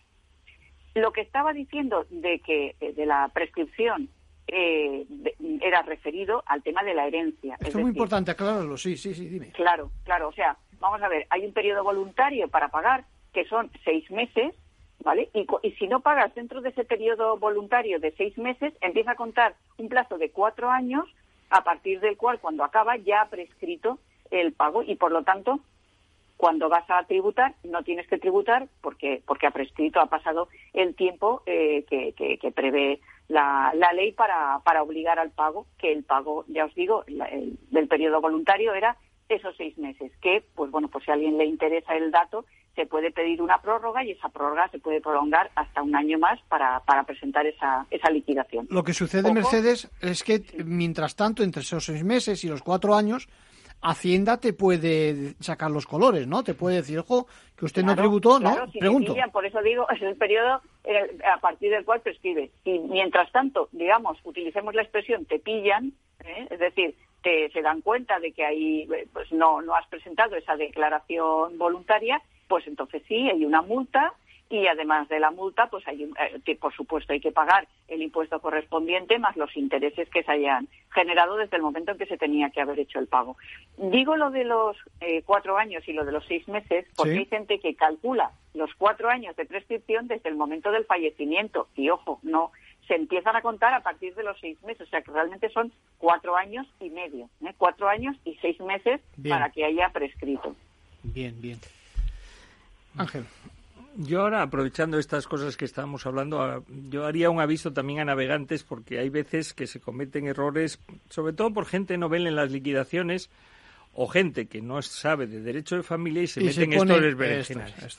[0.94, 4.08] Lo que estaba diciendo de que eh, de la prescripción
[4.46, 7.54] eh, de- era referido al tema de la herencia.
[7.54, 9.52] Esto Es muy decir, importante, aclararlo, sí, sí, sí, dime.
[9.52, 10.28] Claro, claro.
[10.28, 14.54] O sea, vamos a ver, hay un periodo voluntario para pagar que son seis meses,
[15.02, 15.30] ¿vale?
[15.32, 19.16] Y, y si no pagas dentro de ese periodo voluntario de seis meses, empieza a
[19.16, 21.08] contar un plazo de cuatro años,
[21.48, 23.98] a partir del cual, cuando acaba, ya ha prescrito
[24.30, 25.60] el pago y, por lo tanto,
[26.42, 30.96] cuando vas a tributar, no tienes que tributar porque, porque ha prescrito, ha pasado el
[30.96, 35.92] tiempo eh, que, que- que prevé la, la ley para, para obligar al pago, que
[35.92, 38.96] el pago, ya os digo, la- el- del periodo voluntario era
[39.28, 42.86] esos seis meses, que, pues bueno, pues si a alguien le interesa el dato, se
[42.86, 46.80] puede pedir una prórroga y esa prórroga se puede prolongar hasta un año más para,
[46.80, 48.66] para presentar esa, esa liquidación.
[48.68, 49.34] Lo que sucede, Ojo.
[49.34, 53.28] Mercedes, es que mientras tanto, entre esos seis meses y los cuatro años,
[53.82, 56.44] Hacienda te puede sacar los colores, ¿no?
[56.44, 57.26] Te puede decir, ojo,
[57.56, 58.72] que usted no tributó, claro, ¿no?
[58.72, 59.12] si Pregunto.
[59.12, 60.62] pillan, por eso digo, es el periodo
[61.24, 62.50] a partir del cual prescribe.
[62.64, 65.92] Y mientras tanto, digamos, utilicemos la expresión te pillan,
[66.24, 66.46] ¿eh?
[66.50, 70.36] es decir, te, se dan cuenta de que ahí eh, pues no, no has presentado
[70.36, 74.12] esa declaración voluntaria, pues entonces sí, hay una multa
[74.52, 77.66] y además de la multa, pues hay, un- eh, que por supuesto hay que pagar
[77.88, 82.04] el impuesto correspondiente más los intereses que se hayan generado desde el momento en que
[82.04, 83.38] se tenía que haber hecho el pago.
[83.78, 87.18] Digo lo de los eh, cuatro años y lo de los seis meses porque Sí.
[87.20, 91.88] hay gente que calcula los cuatro años de prescripción desde el momento del fallecimiento y
[91.88, 92.52] ojo, no
[92.86, 95.72] se empiezan a contar a partir de los seis meses, o sea que realmente son
[95.96, 97.54] cuatro años y medio, ¿eh?
[97.56, 99.34] cuatro años y seis meses Bien.
[99.34, 100.54] para que haya prescrito.
[101.04, 101.58] Bien, bien.
[102.98, 103.24] Ángel.
[103.96, 108.04] Yo ahora, aprovechando estas cosas que estábamos hablando, a- yo haría un aviso también a
[108.06, 110.78] navegantes porque hay veces que se cometen errores,
[111.10, 113.28] sobre todo por gente novel en las liquidaciones
[113.94, 116.94] o gente que no sabe de derecho de familia y se Y mete en pone-
[116.94, 117.98] estos esto berenjenales.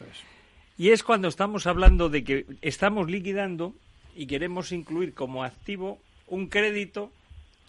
[0.80, 3.76] Y es cuando estamos hablando de que estamos liquidando
[4.16, 7.12] y queremos incluir como activo un crédito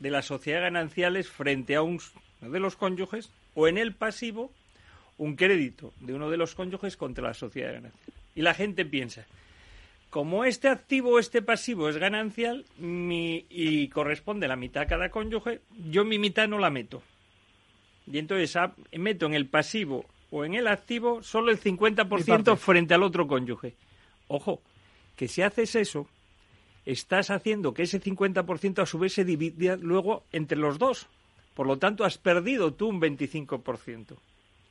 [0.00, 2.00] de las sociedades gananciales frente a un
[2.40, 4.50] de los cónyuges o en el pasivo
[5.18, 8.13] un crédito de uno de los cónyuges contra la sociedad ganancial.
[8.34, 9.26] Y la gente piensa,
[10.10, 15.10] como este activo o este pasivo es ganancial mi- y corresponde la mitad a cada
[15.10, 15.60] cónyuge,
[15.90, 17.02] yo mi mitad no la meto.
[18.10, 22.56] Y entonces ah, meto en el pasivo o en el activo solo el 50% parte.
[22.56, 23.74] frente al otro cónyuge.
[24.28, 24.60] Ojo,
[25.16, 26.08] que si haces eso,
[26.86, 31.06] estás haciendo que ese 50% a su vez se divida luego entre los dos.
[31.54, 34.16] Por lo tanto, has perdido tú un 25%.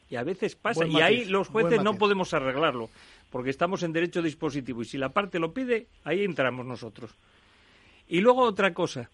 [0.10, 0.86] Y a veces pasa.
[0.86, 2.90] Y ahí los jueces no podemos arreglarlo,
[3.34, 4.84] porque estamos en derecho dispositivo.
[4.84, 7.10] Y si la parte lo pide, ahí entramos nosotros.
[8.08, 9.10] Y luego otra cosa.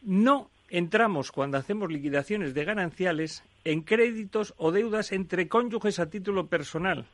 [0.00, 6.46] No entramos cuando hacemos liquidaciones de gananciales en créditos o deudas entre cónyuges a título
[6.46, 7.04] personal.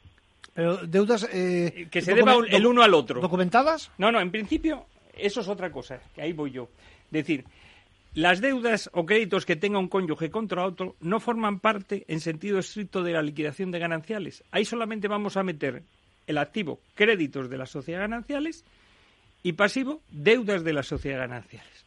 [0.54, 1.28] Pero deudas...
[1.32, 3.20] eh, Que se deba un- el uno al otro.
[3.20, 3.90] ¿Documentadas?
[3.98, 6.68] No, no, en principio eso es otra cosa, que ahí voy yo.
[7.10, 7.44] decir,
[8.14, 12.58] las deudas o créditos que tenga un cónyuge contra otro no forman parte en sentido
[12.60, 14.44] estricto de la liquidación de gananciales.
[14.52, 15.82] Ahí solamente vamos a meter
[16.26, 18.64] el activo créditos de las sociedades gananciales
[19.42, 21.84] y pasivo deudas de las sociedades gananciales.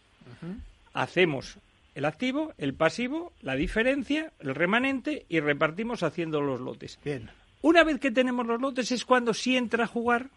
[0.94, 1.58] Hacemos
[1.96, 7.00] el activo, el pasivo, la diferencia, el remanente y repartimos haciendo los lotes.
[7.04, 7.30] Bien.
[7.62, 10.30] Una vez que tenemos los lotes es cuando sí entra a jugar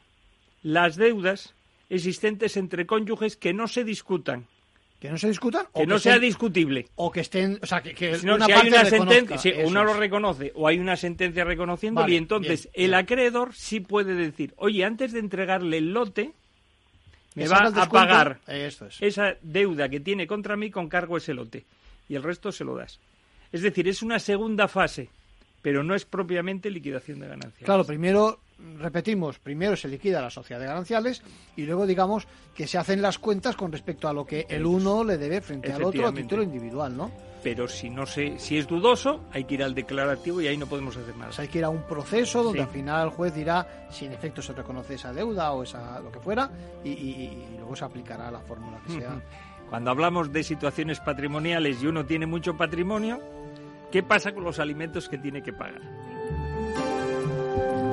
[0.63, 1.55] las deudas
[1.89, 4.47] existentes entre cónyuges que no se discutan.
[5.03, 5.67] ¿Que no se discutan?
[5.75, 6.87] Que no sea discutible.
[6.95, 7.59] O que estén...
[7.61, 9.95] O sea, que, que Si no, una si parte hay una sentencia, si uno lo
[9.95, 14.55] reconoce o hay una sentencia reconociendo Vale, y entonces bien, el acreedor sí puede decir,
[14.59, 16.31] oye, antes de entregarle el lote,
[17.35, 19.03] me va a pagar Esto es.
[19.03, 21.65] esa deuda que tiene contra mí con cargo a ese lote
[22.09, 23.01] y el resto se lo das.
[23.51, 25.09] Es decir, es una segunda fase,
[25.63, 27.65] pero no es propiamente liquidación de ganancias.
[27.65, 28.41] Claro, primero,
[28.79, 31.23] repetimos, primero se liquida la sociedad de gananciales
[31.57, 35.05] y luego digamos que se hacen las cuentas con respecto a lo que el uno
[35.05, 37.11] le debe frente al otro a título individual, ¿no?
[37.43, 40.67] Pero si no se, si es dudoso, hay que ir al declarativo y ahí no
[40.69, 41.31] podemos hacer nada.
[41.31, 42.65] O sea, hay que ir a un proceso donde Sí.
[42.65, 46.13] al final el juez dirá si en efecto se reconoce esa deuda o esa lo
[46.13, 46.49] que fuera
[46.85, 49.21] y, y- y luego se aplicará la fórmula que sea.
[49.69, 53.21] Cuando hablamos de situaciones patrimoniales y uno tiene mucho patrimonio,
[53.93, 55.83] ¿qué pasa con los alimentos que tiene que pagar?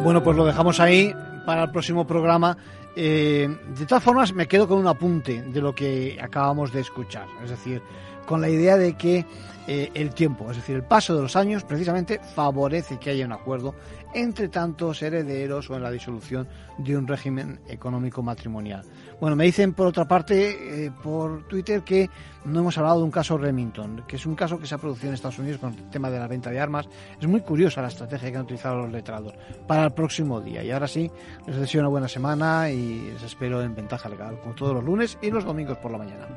[0.03, 1.13] Bueno, pues lo dejamos ahí
[1.45, 2.57] para el próximo programa.
[2.95, 3.47] Eh,
[3.77, 7.27] de todas formas, me quedo con un apunte de lo que acabamos de escuchar.
[7.43, 7.81] Es decir,
[8.25, 9.25] con la idea de que
[9.67, 13.33] eh, el tiempo, es decir, el paso de los años, precisamente favorece que haya un
[13.33, 13.75] acuerdo
[14.13, 16.47] entre tantos herederos o en la disolución
[16.77, 18.83] de un régimen económico matrimonial.
[19.19, 22.09] Bueno, me dicen por otra parte eh, por Twitter que
[22.45, 25.09] no hemos hablado de un caso Remington, que es un caso que se ha producido
[25.09, 26.87] en Estados Unidos con el tema de la venta de armas.
[27.19, 29.33] Es muy curiosa la estrategia que han utilizado los letrados
[29.67, 30.63] para el próximo día.
[30.63, 31.11] Y ahora sí,
[31.45, 35.17] les deseo una buena semana y les espero en Ventaja Legal, como todos los lunes
[35.21, 36.27] y los domingos por la mañana.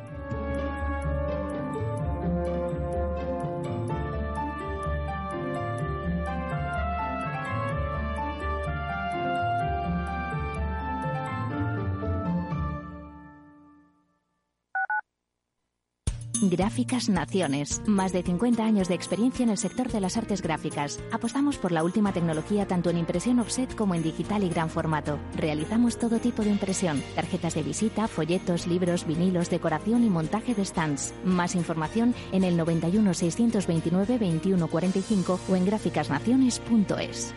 [16.51, 17.83] Gráficas Naciones.
[17.87, 21.01] Más de 50 años de experiencia en el sector de las artes gráficas.
[21.13, 25.19] Apostamos por la última tecnología tanto en impresión offset como en digital y gran formato.
[25.37, 27.03] Realizamos todo tipo de impresión.
[27.15, 31.15] Tarjetas de visita, folletos, libros, vinilos, decoración y montaje de stands.
[31.25, 37.35] Más información en el 91 629 2145 o en gráficasnaciones.es.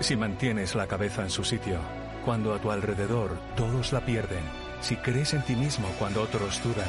[0.00, 1.78] Si mantienes la cabeza en su sitio,
[2.24, 4.42] cuando a tu alrededor todos la pierden,
[4.80, 6.88] si crees en ti mismo cuando otros dudan,